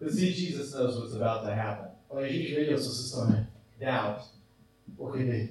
But 0.00 0.12
see, 0.12 0.26
Jesus 0.26 0.72
knows 0.72 0.98
what's 0.98 1.14
about 1.14 1.42
to 1.42 1.54
happen. 1.54 1.90
Ale 2.10 2.26
Ježíš 2.26 2.54
věděl, 2.56 2.78
co 2.78 2.90
se 2.90 3.08
stane. 3.08 3.50
Doubt. 3.80 4.22
Pochyby. 4.96 5.48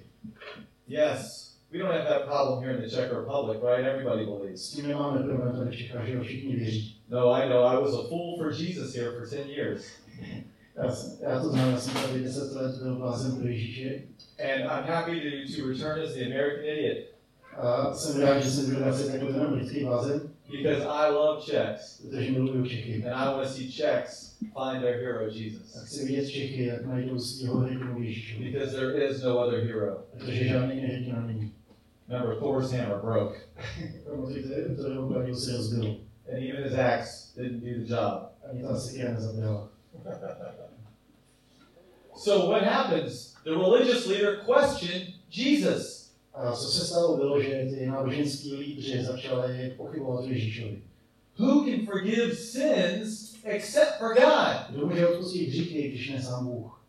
Yes, 0.88 1.52
we 1.72 1.80
don't 1.80 1.92
have 1.92 2.10
that 2.10 2.26
problem 2.26 2.64
here 2.64 2.76
in 2.76 2.82
the 2.82 2.90
Czech 2.90 3.12
Republic, 3.12 3.62
right? 3.64 3.88
Everybody 3.88 4.26
believes. 4.26 4.62
S 4.62 4.72
tím 4.72 4.88
nemáme 4.88 5.24
problém 5.24 5.58
tady 5.58 5.72
v 5.72 5.78
Čechách, 5.78 6.08
že 6.08 6.20
všichni 6.20 6.56
věří. 6.56 7.02
No, 7.10 7.32
I 7.32 7.50
know. 7.50 7.66
I 7.66 7.82
was 7.82 7.94
a 7.94 8.08
fool 8.10 8.38
for 8.38 8.54
Jesus 8.54 8.96
here 8.96 9.12
for 9.12 9.22
10 9.22 9.50
years. 9.50 9.86
Já, 10.76 10.92
jsem, 10.92 11.18
já 11.30 11.40
to 11.42 11.50
znám, 11.50 11.72
já 11.72 11.78
jsem 11.80 11.94
tady 11.94 12.24
10 12.24 12.56
let 12.56 12.76
byl 12.82 12.96
blázen 12.96 13.32
pro 13.32 13.48
And 14.42 14.62
I'm 14.62 14.84
happy 14.88 15.22
to, 15.22 15.62
to 15.62 15.68
return 15.68 16.02
as 16.02 16.14
the 16.14 16.26
American 16.26 16.66
idiot 16.66 16.98
A 17.58 17.94
jsem 17.94 18.22
rád, 18.22 18.40
že 18.40 18.52
jsem 18.52 18.70
byl 18.70 18.80
vracet 18.80 19.14
jako 19.14 19.26
ten 19.26 19.42
americký 19.42 19.86
because 20.52 20.86
I 20.86 21.12
love 21.12 21.42
Czechs. 21.42 22.02
protože 22.02 22.32
miluju 22.32 22.66
Čechy. 22.66 23.04
And 23.06 23.14
I 23.14 23.26
want 23.26 23.48
to 23.48 23.54
see 23.54 23.72
Czechs 23.72 24.38
find 24.40 24.82
their 24.82 25.04
hero, 25.04 25.26
Jesus. 25.32 25.84
chci 25.86 26.06
vidět 26.06 26.30
Čechy, 26.30 26.66
jak 26.66 26.86
najdou 26.86 27.20
svého 27.20 27.58
hrdinu 27.58 28.02
Ježíšu. 28.02 28.44
Because 28.44 28.76
there 28.76 29.06
is 29.06 29.24
no 29.24 29.40
other 29.40 29.60
hero. 29.60 30.04
Protože 30.18 30.46
žádný 30.46 30.76
jiný 30.76 30.88
hrdina 30.88 31.28
není. 31.28 31.54
Remember, 32.10 32.36
Thor's 32.36 32.72
hammer 32.72 32.98
broke, 33.02 33.40
Pamatujte, 34.10 34.76
to 34.76 34.90
jeho 34.90 35.08
kladivo 35.08 35.38
se 35.38 35.58
rozbilo. 35.58 35.96
and 36.34 36.44
even 36.44 36.64
his 36.64 36.74
axe 36.74 37.42
didn't 37.42 37.60
do 37.60 37.84
the 37.84 37.94
job. 37.94 38.32
Ani 40.06 40.20
ta 40.20 40.28
sekera 40.28 40.34
nezabrala. 40.34 40.72
So 42.16 42.50
what 42.50 42.64
happens? 42.64 43.36
The 43.44 43.52
religious 43.52 44.06
leader 44.08 44.44
questioned 44.46 45.14
Jesus. 45.30 46.12
A 46.34 46.52
co 46.52 46.72
se 46.72 46.86
stalo, 46.86 47.18
bylo, 47.18 47.42
že 47.42 47.50
ty 47.50 47.86
náboženský 47.86 48.56
lídři 48.56 49.04
začali 49.04 49.74
pochybovat 49.78 50.26
Ježíšovi. 50.26 50.82
Who 51.38 51.66
can 51.66 51.86
forgive 51.86 52.36
sins 52.36 53.36
except 53.44 53.98
for 53.98 54.14
God? 54.14 54.70
Kdo 54.70 54.88
může 54.88 55.08
odpustit 55.08 55.50
hříchy, 55.50 55.90
když 55.90 56.10
ne 56.10 56.22
sám 56.22 56.46
Bůh? 56.46 56.86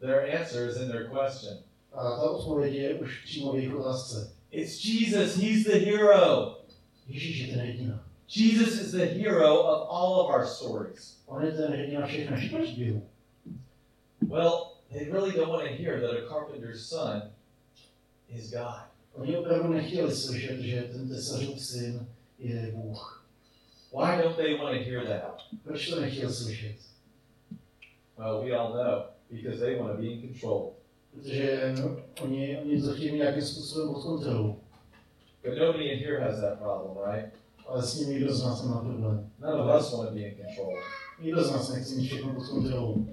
Their 0.00 0.36
answer 0.40 0.68
is 0.68 0.76
in 0.76 0.88
their 0.88 1.10
question. 1.10 1.58
A 1.92 2.02
ta 2.02 2.30
odpověď 2.30 2.74
je 2.74 2.94
už 2.94 3.24
přímo 3.24 3.52
v 3.52 3.56
jejich 3.56 3.74
otázce. 3.74 4.32
It's 4.50 4.84
Jesus. 4.84 5.36
He's 5.36 5.64
the 5.64 5.78
hero. 5.78 6.58
Ježíš 7.08 7.38
je 7.38 7.54
ten 7.54 7.66
hrdina. 7.66 8.04
Jesus 8.28 8.80
is 8.80 8.92
the 8.92 9.06
hero 9.06 9.62
of 9.62 9.88
all 9.90 10.20
of 10.20 10.30
our 10.30 10.46
stories. 10.46 11.22
On 11.26 11.44
je 11.44 11.52
ten 11.52 11.72
hrdina 11.72 12.06
všech 12.06 12.30
našich 12.30 12.52
příběhů. 12.62 13.02
Well, 14.28 14.72
they 14.92 15.10
really 15.10 15.32
don't 15.32 15.48
want 15.48 15.68
to 15.68 15.74
hear 15.74 16.00
that 16.00 16.10
a 16.10 16.28
carpenter's 16.28 16.88
son 16.88 17.22
is 18.28 18.50
God. 18.50 18.82
Oni 19.14 19.36
opravdu 19.36 19.68
nechtěli 19.68 20.14
slyšet, 20.14 20.60
že 20.60 20.82
ten 20.82 21.08
tesařův 21.08 21.60
syn 21.60 22.06
je 22.38 22.72
Bůh. 22.74 23.26
Why 23.92 24.22
don't 24.22 24.36
they 24.36 24.58
want 24.58 24.78
to 24.78 24.84
hear 24.90 25.06
that? 25.06 25.42
Proč 25.64 25.90
to 25.90 26.00
nechtěl 26.00 26.32
slyšet? 26.32 26.76
Well, 28.18 28.44
we 28.44 28.52
all 28.52 28.74
know 28.74 29.04
because 29.30 29.60
they 29.60 29.78
want 29.78 29.96
to 29.96 30.02
be 30.02 30.06
in 30.06 30.20
control. 30.20 30.72
Protože 31.10 31.74
no, 31.80 31.96
oni, 32.20 32.58
oni 32.58 32.82
to 32.82 32.94
chtějí 32.94 33.12
mít 33.12 33.18
nějakým 33.18 33.42
způsobem 33.42 33.94
pod 33.94 34.02
kontrolou. 34.02 34.60
But 35.42 35.58
nobody 35.58 35.84
in 35.84 35.98
here 35.98 36.20
has 36.20 36.40
that 36.40 36.58
problem, 36.58 36.96
right? 37.12 37.41
Ale 37.66 37.82
s 37.82 37.98
tím 37.98 38.08
nikdo 38.08 38.34
z 38.34 38.44
nás 38.44 38.62
nemá 38.62 38.80
problém. 38.80 39.30
None 39.38 39.60
of 39.60 39.80
us 39.80 39.92
want 39.92 40.08
to 40.08 40.14
be 40.14 40.20
in 40.20 40.36
control. 40.36 40.74
Nikdo 41.22 41.44
z 41.44 41.50
nás 41.50 41.68
nechce 41.68 41.94
mít 41.94 42.06
všechno 42.06 42.34
pod 42.34 42.46
kontrolou. 42.46 43.06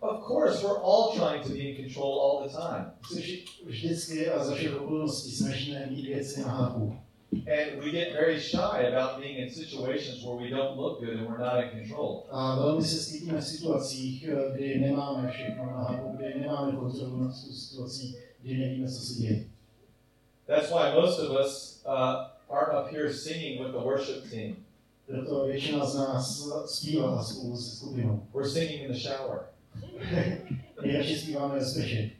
Of 0.00 0.26
course, 0.26 0.62
we're 0.64 0.82
all 0.82 1.12
trying 1.14 1.42
to 1.42 1.48
be 1.48 1.58
in 1.58 1.76
control 1.76 2.20
all 2.20 2.48
the 2.48 2.56
time. 2.56 2.92
Se 3.12 3.20
vždycky 3.66 4.30
a 4.30 4.44
za 4.44 4.54
všech 4.54 4.80
okolností 4.80 5.30
snažíme 5.30 5.86
mít 5.90 6.06
věci 6.06 6.40
na 6.40 6.48
háku. 6.48 6.96
And 7.32 7.80
we 7.80 7.90
get 7.90 8.12
very 8.12 8.40
shy 8.40 8.58
about 8.58 9.18
being 9.20 9.38
in 9.38 9.50
situations 9.50 10.22
where 10.22 10.36
we 10.36 10.50
don't 10.50 10.76
look 10.76 11.00
good 11.00 11.16
and 11.16 11.26
we're 11.28 11.38
not 11.38 11.64
in 11.64 11.70
control. 11.70 12.26
A 12.30 12.56
velmi 12.56 12.84
se 12.84 12.96
stydíme 12.96 13.40
v 13.40 13.44
situacích, 13.44 14.28
eh, 14.28 14.56
kdy 14.56 14.80
nemáme 14.80 15.30
všechno 15.30 15.66
na 15.66 16.00
kdy 16.16 16.40
nemáme 16.40 16.76
kontrolu 16.76 17.16
nad 17.16 17.28
tou 17.28 17.52
situací, 17.52 18.16
kdy 18.42 18.56
nevíme, 18.56 18.88
co 18.88 19.00
se 19.00 19.14
děje. 19.14 19.51
That's 20.46 20.70
why 20.70 20.94
most 20.94 21.20
of 21.20 21.30
us 21.30 21.82
uh, 21.86 22.28
aren't 22.50 22.74
up 22.74 22.90
here 22.90 23.12
singing 23.12 23.62
with 23.62 23.72
the 23.72 23.80
worship 23.80 24.30
team. 24.30 24.56
Proto 25.06 25.46
většina 25.46 25.86
z 25.86 25.94
nás 25.94 26.48
zpívá 26.66 27.24
spolu 27.24 27.56
se 27.56 27.76
skupinou. 27.76 28.26
We're 28.34 28.50
singing 28.50 28.82
in 28.82 28.92
the 28.92 28.98
shower. 28.98 29.40
Nejradši 30.82 31.18
zpíváme 31.18 31.54
ve 31.54 31.64
spěše. 31.66 32.10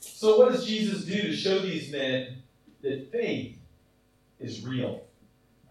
So, 0.00 0.44
what 0.44 0.52
does 0.52 0.68
Jesus 0.68 1.04
do 1.04 1.14
to 1.26 1.32
show 1.32 1.62
these 1.62 1.90
men 1.92 2.42
that 2.82 3.10
faith 3.10 3.58
is 4.40 4.64
real? 4.64 5.00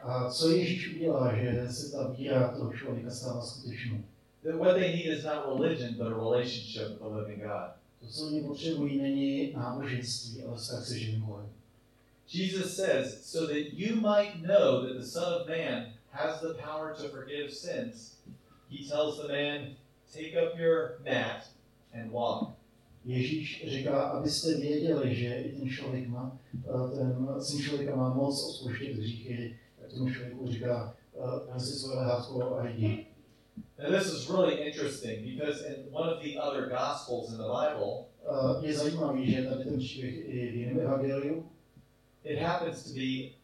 A 0.01 0.29
co 0.29 0.49
Ježíš 0.49 0.95
udělá, 0.95 1.35
že 1.35 1.67
se 1.73 1.91
ta 1.91 2.07
víra 2.07 2.47
toho 2.57 2.73
člověka 2.73 3.09
stává 3.09 3.41
skutečnou? 3.41 3.97
That 4.43 4.55
what 4.55 4.75
they 4.75 4.95
need 4.95 5.17
is 5.17 5.23
not 5.23 5.59
religion, 5.59 5.93
but 5.93 6.07
a 6.07 6.15
relationship 6.15 6.89
with 6.89 6.99
the 6.99 7.07
living 7.07 7.43
God. 7.43 7.71
To, 7.99 8.07
co 8.07 8.25
oni 8.25 8.41
potřebují, 8.41 9.01
není 9.01 9.53
náboženství, 9.53 10.43
ale 10.43 10.57
vztah 10.57 10.85
se 10.85 10.99
živým 10.99 11.21
Bohem. 11.21 11.49
Jesus 12.27 12.75
says, 12.75 13.25
so 13.25 13.45
that 13.47 13.73
you 13.73 13.95
might 13.95 14.41
know 14.41 14.88
that 14.88 14.99
the 14.99 15.05
Son 15.05 15.41
of 15.41 15.47
Man 15.47 15.93
has 16.11 16.41
the 16.41 16.55
power 16.55 16.95
to 16.95 17.09
forgive 17.09 17.53
sins, 17.53 18.15
he 18.69 18.88
tells 18.88 19.21
the 19.21 19.27
man, 19.27 19.75
take 20.13 20.35
up 20.35 20.57
your 20.57 20.99
mat 21.03 21.47
and 21.93 22.11
walk. 22.11 22.51
Ježíš 23.05 23.65
říká, 23.67 24.01
abyste 24.01 24.57
věděli, 24.57 25.15
že 25.15 25.35
i 25.35 25.59
ten 25.59 25.69
člověk 25.69 26.07
má, 26.07 26.39
eh, 26.55 26.97
ten 26.97 27.27
syn 27.41 27.61
člověka 27.61 27.95
má 27.95 28.13
moc 28.13 28.43
odpouštět 28.49 28.93
hříchy, 28.93 29.59
tak 29.81 29.93
tomu 29.93 30.13
člověku 30.13 30.47
říká, 30.51 30.95
si 31.57 31.73
svoje 31.73 31.99
lehátko 31.99 32.57
a 32.57 32.67
jdi. 32.67 33.05
Now, 33.79 33.99
this 33.99 34.13
is 34.13 34.29
really 34.29 34.53
interesting 34.53 35.35
because 35.35 35.65
in 35.65 35.75
one 35.91 36.09
of 36.09 36.23
the 36.23 36.39
other 36.39 36.69
Gospels 36.69 37.29
in 37.29 37.38
the 37.38 37.43
Bible, 37.43 38.05
Uh, 38.29 38.65
je 38.65 38.73
zajímavý, 38.73 39.31
že 39.31 39.43
tady 39.43 39.63
ten 39.63 39.77
příběh 39.77 40.15
i 40.15 40.51
v 40.51 40.55
jiném 40.55 40.79
evangeliu, 40.79 41.45
it 42.25 42.38
happens 42.39 42.83
to 42.83 42.93
be 42.93 43.35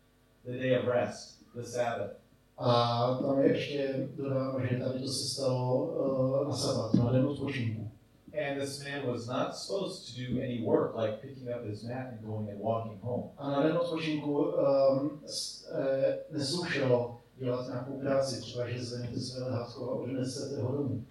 the 0.45 0.57
day 0.57 0.73
of 0.73 0.87
rest, 0.87 1.37
the 1.55 1.63
Sabbath. 1.63 2.21
a 2.57 3.17
tam 3.21 3.39
je 3.39 3.47
ještě 3.47 4.09
dodáno, 4.15 4.59
že 4.69 4.77
tady 4.77 4.99
to 4.99 5.07
se 5.07 5.29
stalo 5.29 5.83
uh, 5.83 6.47
na 6.47 6.55
sabat, 6.55 6.93
na 6.93 7.11
den 7.11 7.25
odpočinku. 7.25 7.91
And 8.33 8.61
this 8.61 8.83
man 8.83 9.07
was 9.07 9.27
not 9.27 9.55
supposed 9.55 10.05
to 10.05 10.21
do 10.21 10.39
any 10.39 10.63
work 10.63 10.95
like 10.95 11.21
picking 11.21 11.49
up 11.49 11.65
his 11.65 11.83
mat 11.83 12.07
and 12.11 12.21
going 12.25 12.49
and 12.49 12.59
walking 12.59 12.99
home. 13.01 13.23
A 13.37 13.51
na 13.51 13.63
den 13.63 13.77
odpočinku 13.77 14.43
um, 14.43 15.19
s, 15.25 15.67
eh, 15.71 16.17
neslušelo 16.31 17.17
dělat 17.37 17.67
nějakou 17.67 17.99
práci, 17.99 18.41
třeba 18.41 18.69
že 18.69 18.83
zvednete 18.83 19.19
své 19.19 19.43
lehátko 19.43 19.91
a 19.91 19.95
odnesete 19.95 20.61
ho 20.61 20.71
domů. 20.71 21.03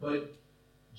But 0.00 0.22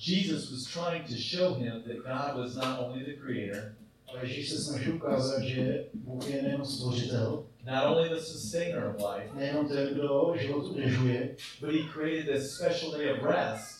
Jesus 0.06 0.50
was 0.50 0.64
trying 0.64 1.06
to 1.06 1.14
show 1.16 1.54
him 1.54 1.82
that 1.82 1.96
God 1.96 2.44
was 2.44 2.56
not 2.56 2.78
only 2.80 3.04
the 3.04 3.20
creator, 3.20 3.74
Ježíš 4.22 4.50
se 4.50 4.58
snaží 4.58 4.92
ukázat, 4.92 5.42
že 5.42 5.84
Bůh 5.94 6.30
je 6.30 6.42
nejenom 6.42 6.66
stvořitel, 6.66 7.44
not 7.66 7.96
only 7.96 8.08
the 8.08 8.20
sustainer 8.20 8.86
of 8.86 8.96
life, 8.96 9.34
nejenom 9.34 9.68
ten, 9.68 9.94
kdo 9.94 10.34
život 10.40 10.64
udržuje, 10.64 11.36
but 11.60 11.70
he 11.70 11.92
created 11.92 12.26
this 12.26 12.54
special 12.54 12.92
day 12.92 13.12
of 13.12 13.22
rest 13.22 13.76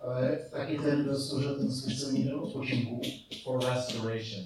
ale 0.00 0.38
taky 0.50 0.78
ten, 0.78 1.02
kdo 1.02 1.18
stvořil 1.18 1.56
ten 1.56 1.72
speciální 1.72 2.24
den 2.24 2.34
odpočinku, 2.34 3.00
for 3.44 3.64
restoration, 3.64 4.44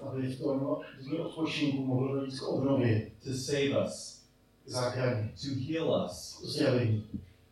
aby 0.00 0.22
v 0.22 0.40
tom 0.40 0.76
dní 1.00 1.18
odpočinku 1.18 1.84
mohl 1.84 2.14
dojít 2.14 2.40
k 2.40 2.42
obnově, 2.42 3.10
to 3.24 3.34
save 3.34 3.84
us, 3.84 4.22
záchraně, 4.66 5.32
to 5.42 5.48
heal 5.68 6.04
us, 6.06 6.40
uzdravení, 6.42 7.04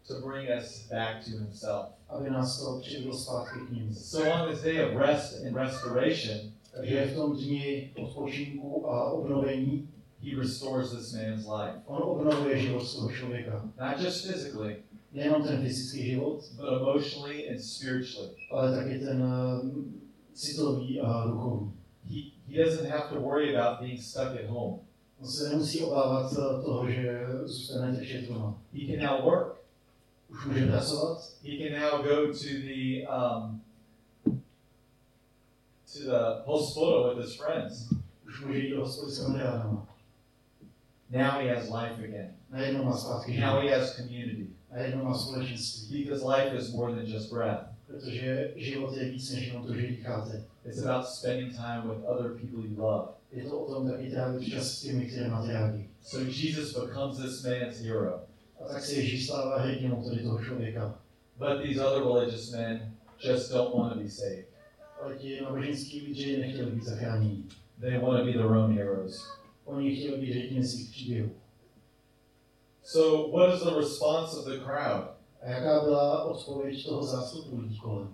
to 0.07 0.15
bring 0.15 0.49
us 0.61 0.89
back 0.91 1.25
to 1.25 1.31
himself. 1.31 1.87
aby 2.09 2.31
nás 2.31 2.61
to 2.61 2.81
zpátky 3.13 3.59
k. 3.71 3.95
So 3.95 4.33
on 4.33 4.51
this 4.51 4.63
day 4.63 4.85
of 4.85 4.97
rest 4.97 5.35
and 5.47 5.57
restoration, 5.57 6.53
Takže 6.77 7.07
v 7.07 7.15
tom 7.15 7.37
dni 7.37 7.91
odpočinku 7.97 8.91
a 8.91 9.11
obnovení 9.11 9.89
he 10.23 10.37
restores 10.37 10.91
this 10.91 11.13
man's 11.13 11.47
life. 11.47 11.81
on 11.87 12.03
obnovuje 12.03 12.59
život 12.59 12.95
toho 12.95 13.13
člověka. 13.13 13.71
Not 13.81 14.01
just 14.01 14.27
physically, 14.27 14.77
Nejenom 15.13 15.43
ten 15.43 15.63
fyzický 15.63 16.07
život, 16.07 16.45
but 16.57 16.69
emotionally 16.69 17.49
and 17.49 17.61
spiritually. 17.61 18.31
ale 18.51 18.77
taky 18.77 18.99
ten 18.99 19.23
um, 19.23 20.01
citový 20.35 21.01
a 21.01 21.27
duchovní. 21.27 21.73
He, 22.11 22.21
he 22.49 22.65
doesn't 22.65 22.91
have 22.91 23.09
to 23.09 23.21
worry 23.21 23.57
about 23.57 23.81
being 23.81 24.01
stuck 24.01 24.37
at 24.37 24.47
home. 24.49 24.79
On 25.21 25.29
se 25.29 25.49
nemusí 25.49 25.81
obávat 25.81 26.33
uh, 26.33 26.65
toho, 26.65 26.91
že 26.91 27.21
zůstane 27.45 27.93
držet 27.93 28.29
doma. 28.29 28.59
He 28.73 28.97
can 28.97 29.07
now 29.07 29.25
work. 29.25 29.57
Už 30.31 30.47
může 30.47 30.67
pracovat, 30.67 31.19
He 31.43 31.57
can 31.59 31.81
now 31.81 32.03
go 32.03 32.27
to 32.27 32.49
the 32.67 33.07
um, 33.09 33.56
to 35.97 36.03
the 36.05 36.43
hospital 36.47 37.09
with 37.09 37.25
his 37.25 37.37
friends. 37.37 37.93
Now 41.11 41.41
he 41.41 41.47
has 41.49 41.69
life 41.71 41.99
again. 42.03 42.35
Now 43.41 43.61
he 43.61 43.69
has 43.69 43.95
community. 43.97 44.49
Because 45.91 46.23
life 46.23 46.53
is 46.53 46.75
more 46.75 46.93
than 46.93 47.07
just 47.07 47.31
breath. 47.31 47.65
It's 50.65 50.81
about 50.83 51.07
spending 51.09 51.53
time 51.55 51.89
with 51.89 52.05
other 52.05 52.31
people 52.31 52.61
you 52.61 52.75
love. 52.77 53.15
So 56.03 56.25
Jesus 56.25 56.73
becomes 56.73 57.19
this 57.23 57.45
man's 57.45 57.79
hero. 57.81 58.21
But 61.39 61.63
these 61.63 61.79
other 61.79 62.01
religious 62.03 62.51
men 62.53 62.97
just 63.21 63.51
don't 63.53 63.75
want 63.75 63.95
to 63.95 64.01
be 64.01 64.09
saved. 64.09 64.46
Ale 65.07 65.17
ti 65.17 65.41
náboženský 65.41 66.37
nechtěli 66.41 66.71
být 66.71 66.83
zachráněni. 66.83 67.45
They 67.81 67.99
want 67.99 68.19
to 68.19 68.25
be 68.25 68.33
their 68.33 68.47
own 68.47 68.75
heroes. 68.75 69.27
Oni 69.65 69.97
chtěli 69.97 70.17
být 70.17 70.33
hrdiny 70.33 70.65
svých 70.65 70.91
příběhů. 70.91 71.31
So, 72.83 73.39
what 73.39 73.55
is 73.55 73.63
the 73.63 73.71
response 73.71 74.39
of 74.39 74.45
the 74.45 74.59
crowd? 74.65 75.05
A 75.43 75.51
jaká 75.51 75.85
byla 75.85 76.25
odpověď 76.25 76.87
toho 76.87 77.03
zástupu 77.03 77.61
lidí 77.61 77.79
kolem? 77.79 78.09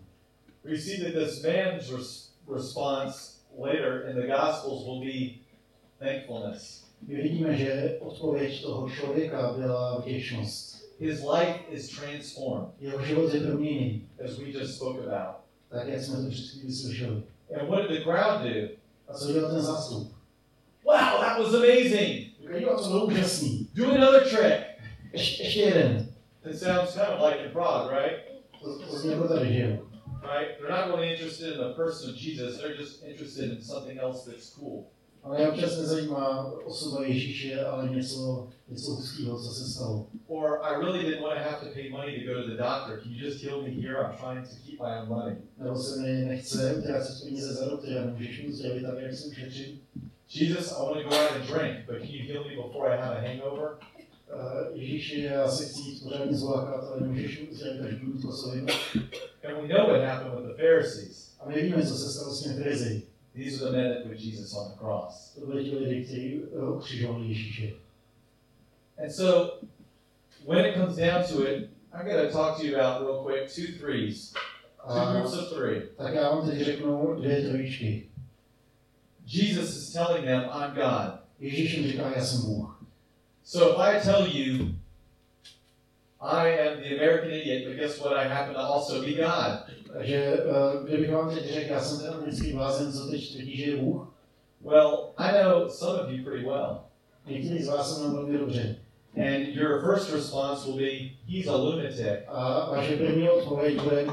We 0.64 0.78
see 0.78 1.04
that 1.04 1.24
this 1.24 1.42
man's 1.42 1.90
res- 1.90 2.32
response 2.54 3.38
later 3.58 4.08
in 4.10 4.16
the 4.16 4.26
Gospels 4.26 4.84
will 4.84 5.00
be 5.00 5.34
thankfulness. 5.98 6.84
My 7.08 7.14
vidíme, 7.14 7.56
že 7.56 7.98
odpověď 8.00 8.62
toho 8.62 8.90
člověka 8.90 9.52
byla 9.52 9.98
vděčnost. 10.00 10.82
His 10.98 11.20
life 11.20 11.58
is 11.68 11.88
transformed, 11.88 12.68
Jeho 12.80 13.04
život 13.04 13.34
je 13.34 13.40
proměněný, 13.40 14.08
as 14.24 14.38
we 14.38 14.50
just 14.50 14.74
spoke 14.76 15.00
about. 15.00 15.41
Jsme 16.02 16.16
to 16.16 16.30
před. 16.30 17.22
And 17.60 17.68
what 17.68 17.82
did 17.82 17.98
the 17.98 18.04
crowd 18.04 18.42
do? 18.42 18.68
A 19.08 19.14
co 19.14 19.32
dělal 19.32 19.50
ten 19.50 19.60
zástup? 19.60 20.12
Wow, 20.84 21.20
that 21.20 21.38
was 21.38 21.54
amazing! 21.54 22.26
Říkají, 22.40 22.62
jo, 22.62 22.78
to 22.82 22.88
bylo 22.88 23.06
úžasný. 23.06 23.68
Do 23.74 23.94
another 23.94 24.22
trick! 24.28 24.66
Ještě. 25.12 26.06
It 26.50 26.58
sounds 26.58 26.94
kind 26.94 27.08
of 27.08 27.20
like 27.20 27.52
Prague, 27.52 27.90
right? 27.90 28.18
To, 28.62 28.78
to 28.78 28.98
zní 28.98 29.12
jako 29.12 29.28
tady, 29.28 29.52
že 29.52 29.60
jo? 29.60 29.78
Right? 30.22 30.58
They're 30.58 30.70
not 30.70 30.86
really 30.86 31.12
interested 31.12 31.52
in 31.52 31.58
the 31.58 31.74
person 31.74 32.10
of 32.10 32.16
Jesus, 32.16 32.58
they're 32.58 32.80
just 32.80 33.02
interested 33.04 33.50
in 33.50 33.62
something 33.62 33.98
else 33.98 34.30
that's 34.30 34.50
cool. 34.50 34.84
Ale 35.22 35.38
mě 35.38 35.48
občas 35.48 35.78
nezajímá 35.78 36.52
osoba 36.64 37.06
Ježíše, 37.06 37.64
ale 37.64 37.88
něco, 37.88 38.48
něco 38.68 38.90
hustého, 38.90 39.38
co 39.38 39.54
se 39.54 39.70
stalo. 39.70 40.06
Or 40.26 40.58
I 40.62 40.80
really 40.80 41.04
didn't 41.04 41.22
want 41.22 41.38
to 41.38 41.50
have 41.50 41.60
to 41.60 41.74
pay 41.74 41.90
money 41.90 42.20
to 42.20 42.34
go 42.34 42.42
to 42.42 42.48
the 42.48 42.56
doctor. 42.56 43.00
Can 43.02 43.12
you 43.12 43.26
just 43.26 43.44
heal 43.44 43.62
me 43.62 43.70
here? 43.70 43.96
I'm 43.96 44.16
trying 44.16 44.48
to 44.48 44.54
keep 44.66 44.80
my 44.80 45.00
own 45.00 45.08
money. 45.08 45.36
Nebo 45.58 45.76
se 45.76 46.00
mi 46.00 46.24
nechce 46.24 46.74
utrácet 46.74 47.24
peníze 47.24 47.54
za 47.54 47.64
doktora, 47.70 48.06
můžeš 48.06 48.42
mi 48.42 48.52
zdravit 48.52 48.82
tak, 48.82 48.98
jak 48.98 49.14
jsem 49.14 49.34
šetřit. 49.34 49.82
Jesus, 50.34 50.72
I 50.72 50.82
want 50.82 51.02
to 51.02 51.08
go 51.08 51.16
out 51.16 51.32
and 51.32 51.46
drink, 51.46 51.86
but 51.86 51.98
can 51.98 52.10
you 52.10 52.32
heal 52.32 52.44
me 52.44 52.56
before 52.56 52.94
I 52.94 53.00
have 53.00 53.16
a 53.16 53.28
hangover? 53.28 53.68
Uh, 54.34 54.76
Ježíši, 54.78 55.22
já 55.22 55.48
se 55.48 55.64
chci 55.64 55.80
jít 55.80 56.02
pořádně 56.02 56.36
zlákat, 56.36 56.84
ale 56.84 57.00
můžeš 57.00 57.40
mi 57.40 57.54
zdravit, 57.54 57.80
až 57.80 57.94
budu 57.94 58.18
kosovinu. 58.22 58.66
And 59.44 59.62
we 59.62 59.68
know 59.68 59.86
what 59.90 60.02
happened 60.04 60.34
with 60.34 60.56
the 60.56 60.62
Pharisees. 60.62 61.36
A 61.40 61.48
my 61.48 61.62
víme, 61.62 61.86
co 61.86 61.94
se 61.94 62.12
stalo 62.12 62.34
s 62.34 62.42
těmi 62.42 62.54
farizeji. 62.54 63.11
These 63.34 63.62
are 63.62 63.70
the 63.70 63.76
men 63.76 63.88
that 63.90 64.08
put 64.08 64.18
Jesus 64.18 64.54
on 64.54 64.70
the 64.70 64.76
cross. 64.76 65.34
To 65.34 65.46
byli 65.46 65.64
ti 65.64 65.76
lidi, 65.76 66.04
kteří 66.04 66.40
uh, 66.42 66.76
ukřižovali 66.76 67.28
Ježíše. 67.28 67.72
And 68.98 69.10
so, 69.10 69.58
when 70.46 70.64
it 70.66 70.74
comes 70.74 70.96
down 70.96 71.24
to 71.28 71.46
it, 71.46 71.70
I'm 71.94 72.06
going 72.06 72.26
to 72.26 72.32
talk 72.32 72.58
to 72.58 72.66
you 72.66 72.76
about 72.76 73.02
real 73.02 73.22
quick 73.24 73.48
two 73.54 73.78
threes, 73.78 74.32
two 74.86 74.92
A, 74.92 75.12
groups 75.12 75.34
of 75.34 75.48
three. 75.52 75.82
tak 75.96 76.14
já 76.14 76.30
vám 76.30 76.50
teď 76.50 76.60
řeknu 76.60 77.14
dvě 77.14 77.48
trojičky. 77.48 78.08
Jesus 79.26 79.76
is 79.76 79.92
telling 79.92 80.24
them, 80.24 80.40
I'm 80.50 80.74
God. 80.74 81.20
Ježíš 81.40 81.74
jim 81.74 81.86
říká, 81.86 82.12
já 82.16 82.24
jsem 82.24 82.40
Bůh. 82.42 82.84
So 83.44 83.72
if 83.72 83.78
I 83.78 84.00
tell 84.00 84.26
you, 84.26 84.68
I 86.20 86.68
am 86.68 86.80
the 86.80 86.94
American 86.96 87.30
idiot, 87.30 87.68
but 87.68 87.76
guess 87.76 87.98
what? 87.98 88.12
I 88.12 88.28
happen 88.28 88.54
to 88.54 88.60
also 88.60 89.00
be 89.00 89.14
God. 89.14 89.81
Takže 89.92 90.36
uh, 90.44 90.86
kdybych 90.88 91.12
vám 91.12 91.34
teď 91.34 91.52
řekl, 91.54 91.70
já 91.70 91.80
jsem 91.80 91.98
ten 92.06 92.14
americký 92.14 92.52
blázen, 92.52 92.92
co 92.92 93.10
teď 93.10 93.32
tvrdí, 93.32 93.56
že 93.56 93.70
je 93.70 93.76
Bůh, 93.76 94.08
Well, 94.64 95.12
I 95.16 95.42
know 95.42 95.68
some 95.68 95.98
of 96.02 96.10
you 96.10 96.24
pretty 96.24 96.46
well. 96.46 96.80
někteří 97.26 97.62
z 97.62 97.68
vás 97.68 97.96
jsem 97.96 98.12
velmi 98.12 98.38
dobře. 98.38 98.76
And 99.16 99.48
your 99.54 99.80
first 99.80 100.12
response 100.12 100.66
will 100.66 100.76
be, 100.76 100.90
he's 101.28 101.46
a 101.48 101.56
lunatic. 101.56 102.00
A 102.28 102.70
vaše 102.70 102.96
první 102.96 103.30
odpověď 103.30 103.82
bude, 103.82 104.06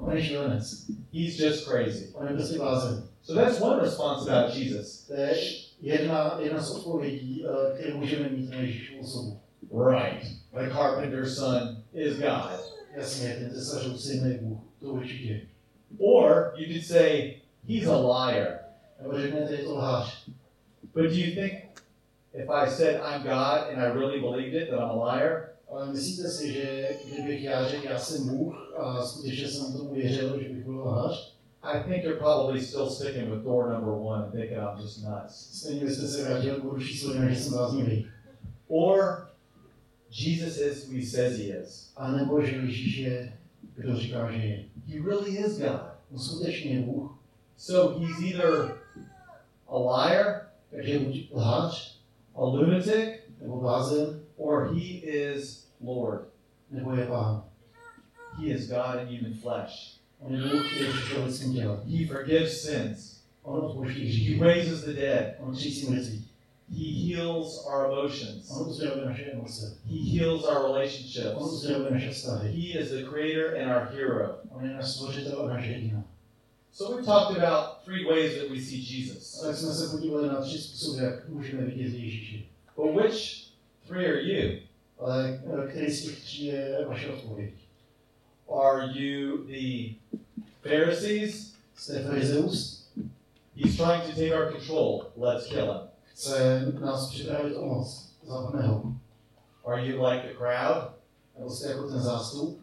on 0.00 0.16
je 0.16 0.22
šílenec. 0.22 0.90
He's 1.12 1.38
just 1.38 1.64
crazy. 1.64 2.10
On 2.14 2.26
je 2.28 2.34
prostě 2.34 2.58
blázen. 2.58 3.02
So 3.22 3.44
that's 3.44 3.60
one 3.60 3.82
response 3.82 4.30
about 4.30 4.54
Jesus. 4.56 5.06
To 5.06 5.14
je 5.14 5.34
jedna, 5.80 6.38
jedna 6.42 6.62
z 6.62 6.70
odpovědí, 6.76 7.44
eh, 7.46 7.78
které 7.78 7.94
můžeme 7.94 8.28
mít 8.28 8.50
na 8.50 8.56
Ježíšovu 8.56 9.00
osobu. 9.00 9.38
Right. 9.90 10.26
The 10.52 10.74
carpenter's 10.74 11.36
son 11.36 11.76
is 11.94 12.16
God. 12.16 12.72
Jasně, 12.96 13.36
ten 13.40 13.50
tesařův 13.50 14.00
syn 14.00 14.26
je 14.26 14.38
Bůh, 14.42 14.58
Or 15.98 16.54
you 16.56 16.66
could 16.74 16.84
say, 16.84 17.36
he's 17.68 17.86
a 17.86 17.96
liar. 17.96 18.58
Nebo 19.02 19.20
řeknete, 19.20 19.54
je 19.54 19.64
to 19.64 19.74
lhář. 19.74 20.28
But 20.94 21.02
do 21.02 21.16
you 21.16 21.34
think 21.34 21.52
if 22.34 22.48
I 22.50 22.70
said 22.70 23.00
I'm 23.00 23.22
God 23.22 23.68
and 23.70 23.78
I 23.82 23.92
really 23.92 24.20
believed 24.20 24.54
it, 24.54 24.70
that 24.70 24.78
I'm 24.78 25.00
a 25.00 25.14
liar? 25.14 25.48
Myslíte 25.92 26.28
si, 26.28 26.52
že 26.52 26.88
kdybych 27.12 27.42
já 27.42 27.68
řekl, 27.68 27.84
já 27.84 27.98
jsem 27.98 28.28
Bůh 28.28 28.74
a 28.76 29.02
skutečně 29.02 29.48
jsem 29.48 29.72
tomu 29.72 29.94
věřil, 29.94 30.42
že 30.42 30.48
bych 30.48 30.64
byl 30.64 30.80
lhář, 30.80 31.32
I 31.62 31.82
think 31.84 32.04
you're 32.04 32.18
probably 32.18 32.60
still 32.60 32.90
sticking 32.90 33.30
with 33.30 33.44
door 33.44 33.72
number 33.72 33.94
one 33.94 34.24
and 34.24 34.32
thinking 34.32 34.58
I'm 34.58 34.78
just 34.80 35.04
nuts. 35.04 35.34
stejně 35.58 35.84
byste 35.84 36.06
se 36.06 36.24
vrátil 36.24 36.56
k 36.56 36.62
bodu 36.62 36.80
číslo 36.80 37.12
jedna, 37.12 37.28
že 37.28 37.36
jsem 37.36 37.52
bláznivý. 37.52 38.06
Or 38.68 39.28
Jesus 40.10 40.58
is 40.58 40.88
who 40.88 40.96
he 40.96 41.06
says 41.06 41.38
he 41.38 41.44
is. 41.44 41.92
A 44.86 44.98
nebo 44.98 45.06
že 45.06 45.30
Ježíš 45.30 45.30
je, 45.30 45.30
kdo 45.30 45.30
říká, 45.30 45.30
že 45.30 45.30
je. 45.32 45.32
He 45.32 45.34
really 45.34 45.36
is 45.38 45.58
God. 45.58 45.80
On 46.12 46.18
skutečně 46.18 46.70
je 46.70 46.82
Bůh, 46.82 47.18
So 47.56 47.98
he's 48.00 48.22
either 48.22 48.76
a 49.68 49.78
liar, 49.78 50.50
a 52.34 52.44
lunatic, 52.44 53.20
or 54.36 54.74
he 54.74 54.98
is 54.98 55.66
Lord. 55.80 56.28
nebo 56.70 56.94
je 56.94 57.06
pán. 57.06 57.44
He 58.38 58.46
is 58.46 58.68
God 58.68 59.00
in 59.02 59.18
human 59.18 59.34
flesh. 59.34 60.00
On 60.20 60.34
je 60.34 60.42
Bůh, 60.42 60.66
který 60.72 60.92
přišel 60.92 61.22
v 61.22 61.26
lidském 61.26 61.54
těle. 61.54 61.76
He 61.86 62.06
forgives 62.06 62.62
sins. 62.62 63.22
He 64.38 64.44
raises 64.44 64.84
the 64.84 64.92
dead. 64.92 65.34
On 66.72 66.78
třísí 66.78 67.12
mrtví. 67.12 67.12
He 67.12 67.16
heals 67.16 67.66
our 67.66 67.92
emotions. 67.92 68.50
On 68.50 68.68
uzdravuje 68.70 69.06
naše 69.06 69.22
emoce. 69.24 69.76
He 69.86 70.18
heals 70.18 70.44
our 70.44 70.62
relationships. 70.62 71.36
uzdravuje 71.52 71.90
naše 71.90 72.10
vztahy. 72.10 72.48
He 72.48 72.80
is 72.80 72.90
the 72.90 73.02
creator 73.02 73.56
and 73.56 73.70
our 73.70 73.88
hero. 73.96 74.36
On 74.50 74.64
je 74.64 74.74
náš 74.74 74.88
stvořitel 74.90 75.40
a 75.40 75.48
náš 75.48 75.68
hrdina. 75.68 76.04
So 76.72 76.94
we've 76.94 77.06
talked 77.06 77.36
about 77.38 77.84
three 77.84 78.04
ways 78.04 78.38
that 78.38 78.50
we 78.50 78.60
see 78.60 78.78
Jesus. 78.78 79.42
A 79.42 79.46
tak 79.46 79.56
jsme 79.56 79.72
se 79.72 79.88
podívali 79.96 80.28
na 80.28 80.40
tři 80.40 80.58
způsoby, 80.58 81.04
jak 81.04 81.28
můžeme 81.28 81.64
vidět 81.64 81.98
Ježíše. 81.98 82.38
But 82.76 83.02
which 83.02 83.46
three 83.88 84.06
are 84.06 84.22
you? 84.22 84.58
Ale 84.98 85.40
který 85.70 85.90
z 85.90 86.04
těch 86.04 86.20
tří 86.24 86.44
je 86.44 86.84
vaše 86.88 87.08
odpověď? 87.08 87.54
Are 88.62 88.86
you 88.98 89.44
the 89.44 89.94
Pharisees? 90.62 91.52
He's 93.54 93.76
trying 93.76 94.02
to 94.02 94.20
take 94.20 94.32
our 94.32 94.52
control. 94.52 95.04
Let's 95.16 95.46
kill 95.46 95.66
him. 95.66 95.91
Chce 96.12 96.72
nás 96.80 97.10
připravit 97.10 97.56
o 97.56 97.66
moc. 97.66 98.08
Zapadne 98.26 98.66
ho. 98.66 98.82
Are 99.66 99.86
you 99.86 100.04
like 100.04 100.28
the 100.28 100.34
crowd? 100.34 100.92
Nebo 101.38 101.50
jste 101.50 101.68
jako 101.68 101.88
ten 101.88 102.00
zástup? 102.00 102.60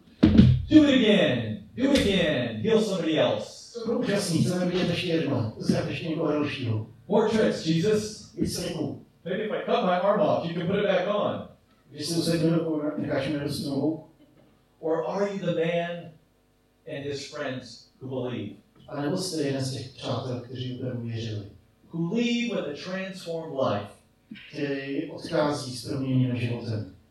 Do 0.70 0.84
it 0.84 0.96
again. 0.96 1.58
Do 1.76 1.84
it 1.84 2.00
again. 2.00 2.62
Heal 2.64 2.82
somebody 2.82 3.20
else. 3.20 3.74
To 3.80 3.86
bylo 3.86 4.00
úžasný, 4.00 4.44
chceme 4.44 4.66
vidět 4.66 4.90
ještě 4.90 5.08
jedno. 5.08 5.54
Uzdrav 5.56 5.88
ještě 5.88 6.08
někoho 6.10 6.32
dalšího. 6.32 6.88
More 7.08 7.30
tricks, 7.30 7.66
Jesus. 7.66 8.34
Víc 8.36 8.60
triku. 8.60 9.06
Maybe 9.26 9.44
if 9.44 9.52
I 9.52 9.66
cut 9.66 9.86
my 9.86 9.92
arm 9.92 10.22
off, 10.22 10.46
you 10.46 10.54
can 10.60 10.68
put 10.68 10.76
it 10.76 10.86
back 10.86 11.16
on. 11.16 11.48
Když 11.90 12.06
si 12.08 12.20
usednu 12.20 12.52
nebo 12.52 12.82
necháš 12.98 13.28
mi 13.28 13.38
nohu, 13.66 14.04
Or 14.80 15.06
are 15.08 15.34
you 15.34 15.40
the 15.40 15.56
man 15.66 16.12
and 16.88 17.04
his 17.04 17.32
friends 17.32 17.90
who 18.02 18.08
believe? 18.22 18.56
a 18.88 19.02
nebo 19.02 19.18
jste 19.18 19.42
jeden 19.42 19.62
z 19.66 19.74
těch 19.74 19.90
přátel, 19.90 20.40
kteří 20.42 20.80
opravdu 20.80 21.08
věřili, 21.08 21.46
Who 21.90 22.14
leave 22.14 22.52
with 22.52 22.66
a 22.66 22.76
transformed 22.76 23.56
life, 23.56 23.90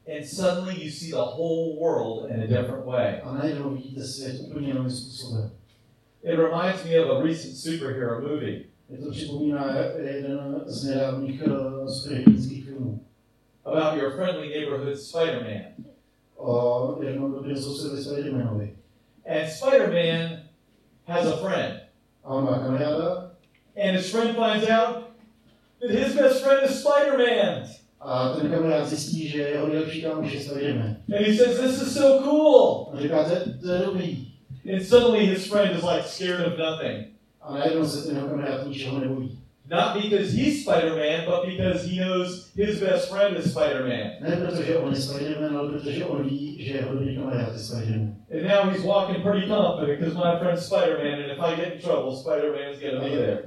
and 0.06 0.24
suddenly 0.24 0.76
you 0.76 0.88
see 0.90 1.10
the 1.10 1.24
whole 1.24 1.78
world 1.80 2.30
in 2.30 2.40
a 2.40 2.46
different 2.46 2.86
way. 2.86 3.20
It 6.22 6.38
reminds 6.38 6.84
me 6.84 6.94
of 6.94 7.08
a 7.08 7.22
recent 7.22 7.54
superhero 7.54 8.22
movie 8.22 8.66
about 13.64 13.96
your 13.96 14.10
friendly 14.12 14.48
neighborhood 14.48 14.96
sousedovi 14.96 15.88
Spidermanovi. 17.98 18.70
And 19.26 19.50
Spider-Man 19.50 20.48
has 21.06 21.26
a 21.26 21.36
friend, 21.38 21.80
and 23.82 23.96
his 23.96 24.10
friend 24.10 24.36
finds 24.36 24.68
out 24.70 24.96
that 25.80 25.90
his 25.90 26.14
best 26.14 26.42
friend 26.44 26.70
is 26.70 26.80
Spider-Man. 26.84 27.64
a 28.00 28.34
ten 28.40 28.50
kamarád 28.50 28.86
zjistí, 28.88 29.28
že 29.28 29.38
jeho 29.38 29.66
nejlepší 29.68 30.02
kámoš 30.02 30.32
je 30.32 30.40
Spiderman. 30.40 30.96
And 31.16 31.26
he 31.26 31.34
says, 31.36 31.58
"This 31.60 31.82
is 31.82 31.94
so 31.94 32.22
cool." 32.22 32.88
A 32.94 33.00
říká, 33.00 33.24
to, 33.24 33.30
je- 33.34 33.54
to 33.62 33.72
je 33.72 33.78
dobrý. 33.78 34.28
And 34.72 34.82
suddenly 34.86 35.26
his 35.26 35.46
friend 35.46 35.76
is 35.76 35.82
like 35.82 36.02
scared 36.06 36.46
of 36.46 36.58
nothing. 36.58 37.06
A 37.42 37.54
najednou 37.54 37.84
se 37.86 38.06
ten 38.08 38.16
kamarád 38.28 38.66
ničeho 38.66 39.00
nebojí. 39.00 39.38
Not 39.70 40.02
because 40.02 40.32
he's 40.32 40.62
Spider-Man, 40.62 41.24
but 41.26 41.44
because 41.46 41.84
he 41.86 41.96
knows 42.04 42.48
his 42.56 42.80
best 42.80 43.08
friend 43.10 43.36
is 43.36 43.50
Spider-Man. 43.52 44.10
Ne 44.20 44.36
protože 44.46 44.76
on 44.78 44.94
je 44.94 45.00
Spiderman, 45.00 45.56
ale 45.56 45.68
protože 45.72 46.04
on 46.04 46.28
ví, 46.28 46.56
že 46.64 46.72
jeho 46.74 46.92
dobrý 46.94 47.16
kamarád 47.16 47.52
je 47.52 47.58
Spiderman. 47.58 48.14
And 48.32 48.42
now 48.42 48.70
he's 48.72 48.84
walking 48.84 49.22
pretty 49.22 49.46
confident 49.46 49.98
because 50.00 50.14
my 50.14 50.38
friend's 50.38 50.66
Spider-Man, 50.66 51.20
and 51.22 51.30
if 51.32 51.38
I 51.40 51.56
get 51.56 51.74
in 51.74 51.80
trouble, 51.80 52.16
Spider-Man's 52.16 52.78
gonna 52.80 53.04
be 53.04 53.16
there. 53.16 53.38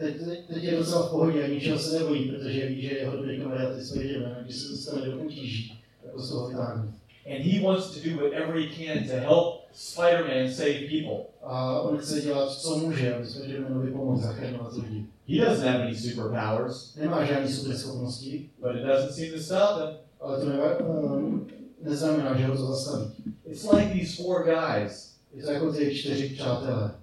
Teď, 0.00 0.16
teď, 0.48 0.62
je 0.62 0.76
docela 0.76 1.06
v 1.06 1.10
pohodě 1.10 1.60
se 1.76 1.98
nebojí, 1.98 2.30
protože 2.30 2.66
ví, 2.66 2.82
že 2.82 2.96
jeho 2.96 3.16
dobrý 3.16 3.40
kamarád 3.40 3.72
je 4.00 4.26
a 4.26 4.42
když 4.42 4.56
se 4.56 4.68
dostane 4.68 5.06
do 5.06 5.18
potíží, 5.18 5.80
tak 6.04 6.14
ho 6.14 6.22
z 6.22 6.30
toho 6.30 6.48
vytáhne. 6.48 6.92
And 7.26 7.42
he 7.42 7.60
wants 7.60 7.90
to 7.90 8.08
do 8.08 8.16
whatever 8.16 8.56
he 8.56 8.66
can 8.66 9.08
to 9.08 9.14
help 9.14 9.60
Spider-Man 9.74 10.52
save 10.52 10.88
people. 10.88 11.24
A 11.42 11.80
on 11.80 11.98
chce 11.98 12.20
dělat, 12.20 12.50
co 12.50 12.78
může, 12.78 13.14
aby 13.14 13.26
Spidermanovi 13.26 14.22
zachraňovat 14.22 14.72
lidi. 14.72 15.06
He 15.28 15.46
doesn't 15.46 15.66
have 15.66 15.82
any 15.82 15.96
superpowers, 15.96 16.96
Nemá 16.96 17.24
žádný 17.24 17.52
super 17.52 17.76
schopnosti, 17.76 18.50
but 18.60 18.76
it 18.76 18.82
doesn't 18.82 19.12
seem 19.12 19.32
to 19.32 19.40
stop 19.40 19.80
him. 19.80 19.96
ale 20.20 20.40
to 20.40 20.48
neva, 20.48 20.78
um, 20.78 21.48
neznamená, 21.82 22.36
že 22.36 22.46
ho 22.46 22.56
to 22.56 22.66
zastaví. 22.66 23.10
It's 23.46 23.72
like 23.72 23.92
these 23.92 24.22
four 24.22 24.44
guys. 24.44 25.14
Je 25.34 25.42
to 25.42 25.50
jako 25.50 25.72
ty 25.72 25.94
čtyři 25.94 26.28
přátelé. 26.28 26.94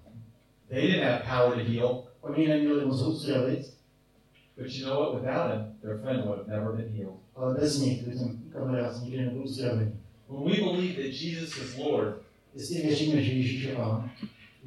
They 0.70 0.82
didn't 0.82 1.04
have 1.04 1.24
power 1.30 1.66
to 1.66 1.72
heal, 1.72 2.07
Oni 2.30 2.48
neměli 2.48 2.86
moc 2.86 3.02
ho 3.02 3.10
uzdravit, 3.10 3.74
but 4.58 4.68
you 4.76 4.86
know 4.86 5.00
what? 5.00 5.22
Without 5.22 5.52
him, 5.52 5.66
their 5.82 5.98
friend 5.98 6.26
would 6.26 6.38
have 6.38 6.48
never 6.48 6.74
been 6.76 6.90
healed. 6.94 7.18
ale 7.36 7.56
bez 7.56 7.80
nich 7.80 8.04
by 8.08 8.12
ten 8.16 8.38
kamarád 8.54 9.02
nikdy 9.02 9.18
nebyl 9.26 9.44
uzdravený. 9.44 9.92
When 10.30 10.44
we 10.44 10.72
believe 10.72 10.96
that 10.96 11.14
Jesus 11.22 11.58
is 11.58 11.78
Lord, 11.78 12.22
Jestli 12.56 12.82
věříme, 12.82 13.22
že 13.22 13.32
Ježíš 13.32 13.64
je 13.64 13.76
Pán, 13.76 14.10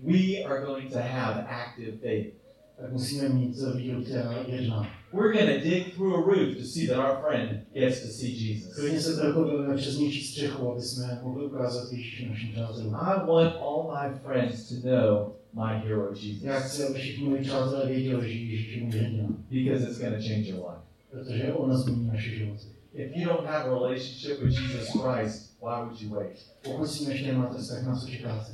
we 0.02 0.44
are 0.44 0.66
going 0.66 0.92
to 0.92 0.98
have 0.98 1.46
active 1.48 1.98
faith. 1.98 2.34
tak 2.80 2.92
musíme 2.92 3.28
mít 3.28 3.56
víru, 3.76 4.04
která 4.04 4.44
jedná. 4.46 4.88
We're 5.12 5.32
going 5.32 5.62
to 5.62 5.68
dig 5.70 5.94
through 5.94 6.14
a 6.14 6.20
roof 6.20 6.56
to 6.56 6.64
see 6.64 6.86
that 6.86 6.98
our 6.98 7.16
friend 7.24 7.60
gets 7.74 8.00
to 8.02 8.08
see 8.08 8.28
Jesus. 8.28 8.74
Klidně 8.74 9.00
se 9.00 9.20
prochodíme 9.20 9.76
přes 9.76 9.98
něčí 9.98 10.24
střechu, 10.26 10.72
aby 10.72 10.80
jsme 10.82 11.20
mohli 11.22 11.44
ukázat 11.46 11.92
Ježíše 11.92 12.28
našim 12.28 12.52
přátelům. 12.52 12.94
I 12.94 13.26
want 13.26 13.54
all 13.56 13.92
my 13.94 14.18
friends 14.18 14.68
to 14.68 14.88
know 14.88 15.32
my 15.52 15.78
hero 15.78 16.10
Jesus 16.14 16.80
aby 16.80 16.98
všichni 16.98 17.28
moji 17.28 17.42
přátelé 17.42 17.86
věděli, 17.86 18.32
že 18.32 18.38
Ježíš 18.38 18.76
je 18.76 18.82
můj 18.82 18.92
hrdina, 18.92 19.28
because 19.50 19.84
it's 19.84 19.98
going 19.98 20.16
to 20.16 20.22
change 20.28 20.48
your 20.48 20.70
life. 20.70 20.82
protože 21.10 21.52
on 21.52 21.76
změní 21.76 22.06
naše 22.06 22.30
životy. 22.30 22.66
If 22.94 23.16
you 23.16 23.28
don't 23.28 23.46
have 23.46 23.64
a 23.64 23.74
relationship 23.74 24.42
with 24.42 24.52
Jesus 24.52 24.88
Christ, 24.88 25.56
why 25.62 25.84
would 25.84 26.00
you 26.00 26.10
wait? 26.10 26.46
Pokud 26.64 26.86
s 26.86 26.98
tím 26.98 27.10
ještě 27.10 27.32
nemáte 27.32 27.58
vztah, 27.58 27.86
na 27.86 27.96
co 27.96 28.08
čekáte? 28.08 28.52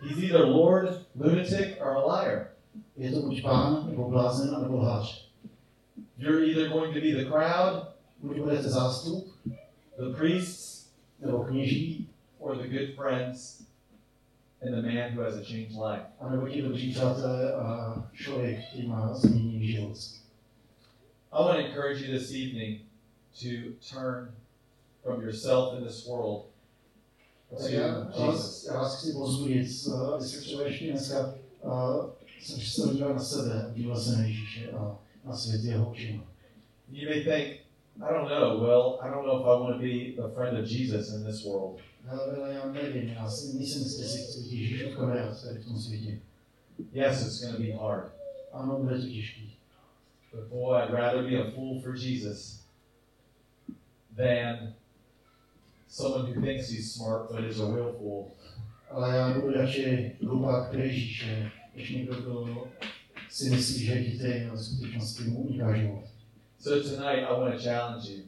He's 0.00 0.18
either 0.18 0.44
Lord, 0.44 1.06
lunatic, 1.20 1.68
or 1.80 1.88
a 1.88 2.20
liar. 2.20 2.46
Je 2.96 3.12
to 3.12 3.20
buď 3.20 3.42
pán, 3.42 3.86
nebo 3.90 4.08
blázen, 4.08 4.62
nebo 4.62 4.76
lhář. 4.76 5.30
You're 6.18 6.46
either 6.46 6.68
going 6.68 6.94
to 6.94 7.00
be 7.00 7.12
the 7.12 7.24
crowd, 7.24 7.94
Buď 8.24 8.40
budete 8.40 8.68
zástup, 8.68 9.34
the 9.96 10.16
priests, 10.16 10.90
nebo 11.20 11.44
kněží, 11.44 12.08
or 12.38 12.56
the 12.56 12.68
good 12.68 12.94
friends, 12.96 13.62
and 14.64 14.74
the 14.74 14.82
man 14.82 15.12
who 15.12 15.22
has 15.22 15.34
a 15.36 15.44
changed 15.44 15.76
life. 15.76 16.06
anebo 16.20 16.48
ti 16.48 16.62
dobří 16.62 16.90
přátelé 16.90 17.52
a 17.52 17.94
má 18.86 19.14
změněný 19.14 19.66
život. 19.66 19.98
I 21.32 21.42
want 21.42 21.58
to 21.58 21.66
encourage 21.66 22.00
you 22.00 22.18
this 22.18 22.30
evening 22.30 22.80
to 23.42 23.48
turn 23.94 24.28
from 25.02 25.22
yourself 25.22 25.78
in 25.78 25.84
this 25.84 26.06
world 26.06 26.46
to 27.50 27.68
Jesus. 28.26 28.66
já 28.66 28.74
vás 28.74 28.98
chci 28.98 29.12
pozbudit, 29.12 29.66
aby 30.14 30.24
se 30.24 30.40
třeba 30.40 30.62
ještě 30.62 30.90
dneska 30.90 31.34
jsem 32.44 33.14
na 33.14 33.18
sebe, 33.18 33.70
díval 33.74 34.00
se 34.00 34.16
na 34.16 34.24
Ježíše 34.24 34.70
a 34.70 34.98
na 35.24 35.36
svět 35.36 35.64
jeho 35.64 35.90
očima. 35.90 36.22
You 36.92 37.08
may 37.08 37.24
think, 37.24 37.60
I 37.96 38.12
don't 38.12 38.28
know, 38.28 38.60
well, 38.60 38.98
I 39.00 39.10
don't 39.10 39.26
know 39.26 39.40
if 39.40 39.46
I 39.46 39.60
want 39.60 39.76
to 39.76 39.82
be 39.82 40.22
the 40.22 40.34
friend 40.34 40.58
of 40.58 40.66
Jesus 40.66 41.12
in 41.14 41.24
this 41.24 41.44
world. 41.44 41.80
Já 42.04 42.72
nevím, 42.72 43.08
já 43.08 43.30
si 43.30 43.56
nejsem 43.56 43.82
jistý, 43.82 44.02
jestli 44.02 44.22
chci 44.22 44.40
být 44.40 44.52
Ježíšův 44.52 44.96
kamarád 44.96 45.42
tady 45.42 45.58
v 45.58 45.64
tom 45.64 45.78
světě. 45.78 46.18
Yes, 46.92 47.26
it's 47.26 47.40
going 47.40 47.56
to 47.56 47.62
be 47.62 47.72
hard. 47.72 48.12
Ano, 48.52 48.78
bude 48.78 48.98
to 48.98 49.06
těžký. 49.06 49.56
But 50.32 50.48
boy, 50.48 50.82
I'd 50.82 50.90
rather 50.90 51.22
be 51.22 51.36
a 51.36 51.50
fool 51.50 51.80
for 51.80 51.96
Jesus 51.96 52.64
than 54.16 54.74
someone 55.88 56.26
who 56.26 56.40
thinks 56.40 56.70
he's 56.70 56.92
smart 56.92 57.30
but 57.30 57.44
is 57.44 57.60
a 57.60 57.74
real 57.74 57.92
fool. 57.92 58.30
Ale 58.90 59.16
já 59.16 59.34
budu 59.34 59.52
radši 59.52 60.16
hlupák 60.26 60.70
pro 60.70 60.80
Ježíše, 60.80 61.50
než 61.74 61.90
někdo, 61.90 62.14
kdo 62.14 62.64
si 63.30 63.50
myslí, 63.50 63.84
že 63.84 63.92
je 63.92 64.02
chytrý 64.02 64.44
a 64.44 64.54
v 64.54 64.62
skutečnosti 64.62 65.24
mu 65.24 65.40
uniká 65.40 65.76
život. 65.76 66.04
So 66.58 66.88
tonight, 66.88 67.24
I 67.28 67.40
want 67.40 67.54
to 67.54 67.62
challenge 67.62 68.12
you 68.12 68.22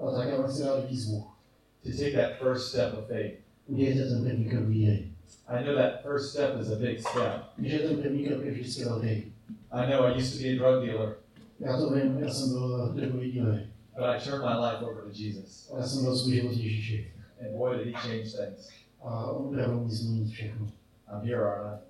A 0.00 0.10
tak 0.10 0.28
já 0.28 0.40
vám 0.40 0.50
chci 0.50 0.62
dát 0.62 0.90
výzvu. 0.90 1.37
To 1.84 1.90
take 1.90 2.12
that 2.12 2.38
first 2.38 2.68
step 2.68 2.92
of 2.98 3.06
faith. 3.08 3.34
Udějte 3.66 4.08
ten 4.08 4.24
první 4.24 4.44
krok 4.44 4.64
víry. 4.64 5.12
I 5.46 5.64
know 5.64 5.74
that 5.76 6.02
first 6.02 6.30
step 6.30 6.60
is 6.60 6.70
a 6.72 6.74
big 6.76 7.00
step. 7.00 7.42
Když 7.56 7.72
je 7.72 7.78
ten 7.78 7.96
první 8.02 8.24
krok 8.26 8.44
je 8.44 8.50
vždycky 8.50 8.84
velký. 8.84 9.32
I 9.70 9.90
know 9.90 10.04
I 10.06 10.16
used 10.18 10.32
to 10.32 10.42
be 10.42 10.48
a 10.48 10.56
drug 10.58 10.84
dealer, 10.86 11.14
Já 11.60 11.76
to 11.76 11.90
vím, 11.90 12.18
já 12.18 12.28
jsem 12.30 12.48
byl 12.52 12.92
drogový 12.94 13.32
díler. 13.32 13.66
but 13.96 14.04
I 14.06 14.18
turned 14.20 14.42
my 14.44 14.54
life 14.66 14.84
over 14.84 15.02
to 15.04 15.10
Jesus. 15.22 15.70
A 15.74 15.78
já 15.78 15.86
jsem 15.86 16.04
dal 16.04 16.16
svůj 16.16 16.34
život 16.34 16.52
Ježíši. 16.52 17.12
And 17.40 17.56
boy, 17.56 17.76
did 17.76 17.86
he 17.86 17.92
change 17.92 18.22
things. 18.22 18.68
A 19.02 19.26
on 19.30 19.46
opravdu 19.46 19.84
mi 19.84 19.90
změnit 19.90 20.30
všechno. 20.32 20.66
I'm 21.12 21.20
here, 21.28 21.42
aren't 21.44 21.80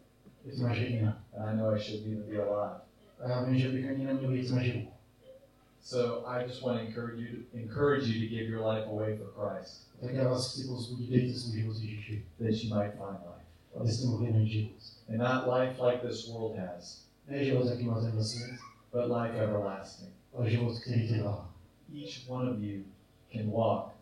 I? 0.44 0.48
Je 0.48 0.56
to 0.56 0.62
naše 0.62 0.82
jediná. 0.82 1.22
And 1.36 1.48
I 1.48 1.56
know 1.56 1.74
I 1.74 1.78
shouldn't 1.80 2.06
even 2.06 2.22
be 2.30 2.42
alive. 2.42 2.80
So 5.80 6.24
I 6.26 6.46
just 6.46 6.62
want 6.62 6.78
to 6.80 6.86
encourage 6.86 7.20
you, 7.20 7.44
encourage 7.54 8.06
you 8.08 8.20
to 8.20 8.26
give 8.34 8.48
your 8.48 8.60
life 8.60 8.86
away 8.86 9.16
for 9.16 9.26
Christ, 9.32 9.88
Tak 10.00 10.14
já 10.14 10.28
vás 10.28 10.52
chci 10.52 10.68
pozbudit, 10.68 11.10
dejte 11.10 11.38
svůj 11.38 11.60
život 11.60 11.76
Ježíši, 11.80 12.24
that 12.38 12.50
you 12.50 12.74
might 12.74 12.92
find 12.92 13.18
life. 13.20 13.46
abyste 13.80 14.06
mohli 14.06 14.32
najít 14.32 14.48
život. 14.52 14.72
And 15.08 15.18
not 15.18 15.58
life 15.58 15.82
like 15.86 16.08
this 16.08 16.28
world 16.28 16.56
has, 16.56 17.04
Ne 17.28 17.44
život, 17.44 17.66
jaký 17.66 17.84
má 17.84 18.00
tenhle 18.00 18.24
svět, 18.24 18.50
but 18.92 19.04
life 19.16 19.38
everlasting. 19.38 20.10
ale 20.34 20.50
život, 20.50 20.78
který 20.80 21.08
trvá. 21.08 21.54
Each 21.94 22.28
one 22.30 22.50
of 22.50 22.58
you 22.58 22.82
can 23.32 23.50
walk 23.50 23.94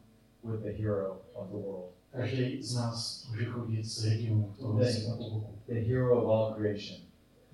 with 0.44 0.60
the 0.62 0.72
hero 0.82 1.20
of 1.34 1.48
the 1.50 1.56
world, 1.56 1.90
Každý 2.12 2.62
z 2.62 2.74
nás 2.74 3.26
může 3.30 3.44
chodit 3.44 3.84
s 3.84 4.02
hrdinou 4.04 4.54
toho 4.58 4.84
světa 4.84 5.16
po 5.16 5.30
boku. 5.30 5.46
the 5.66 5.74
hero 5.80 6.22
of 6.22 6.28
all 6.30 6.54
creation. 6.54 7.00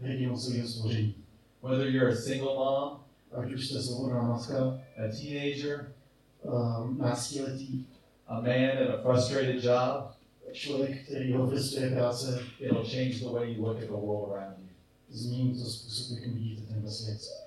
Hrdinou 0.01 0.37
celého 0.37 0.69
stvoření. 0.69 1.15
Whether 1.63 1.87
you're 1.89 2.13
a 2.13 2.17
single 2.17 2.55
mom, 2.55 3.02
Ať 3.33 3.53
už 3.53 3.69
jste 3.69 3.83
svobodná 3.83 4.23
matka, 4.23 4.81
a 4.97 5.09
teenager, 5.21 5.93
um, 6.43 6.99
náctiletý, 6.99 7.87
a 8.27 8.41
man 8.41 8.79
at 8.83 8.91
a 8.95 9.03
frustrated 9.03 9.65
job, 9.65 10.13
člověk, 10.53 11.05
který 11.05 11.33
ho 11.33 11.47
frustruje 11.47 11.91
práce, 11.91 12.41
it'll 12.61 12.85
change 12.85 13.19
the 13.19 13.31
way 13.31 13.53
you 13.53 13.67
look 13.67 13.77
at 13.77 13.89
the 13.89 13.93
world 13.93 14.33
around 14.33 14.59
you. 14.59 14.69
změní 15.11 15.55
to 15.55 15.71
způsob, 15.71 16.17
jakým 16.17 16.35
vidíte 16.35 16.63
tenhle 16.63 16.91
svět. 16.91 17.42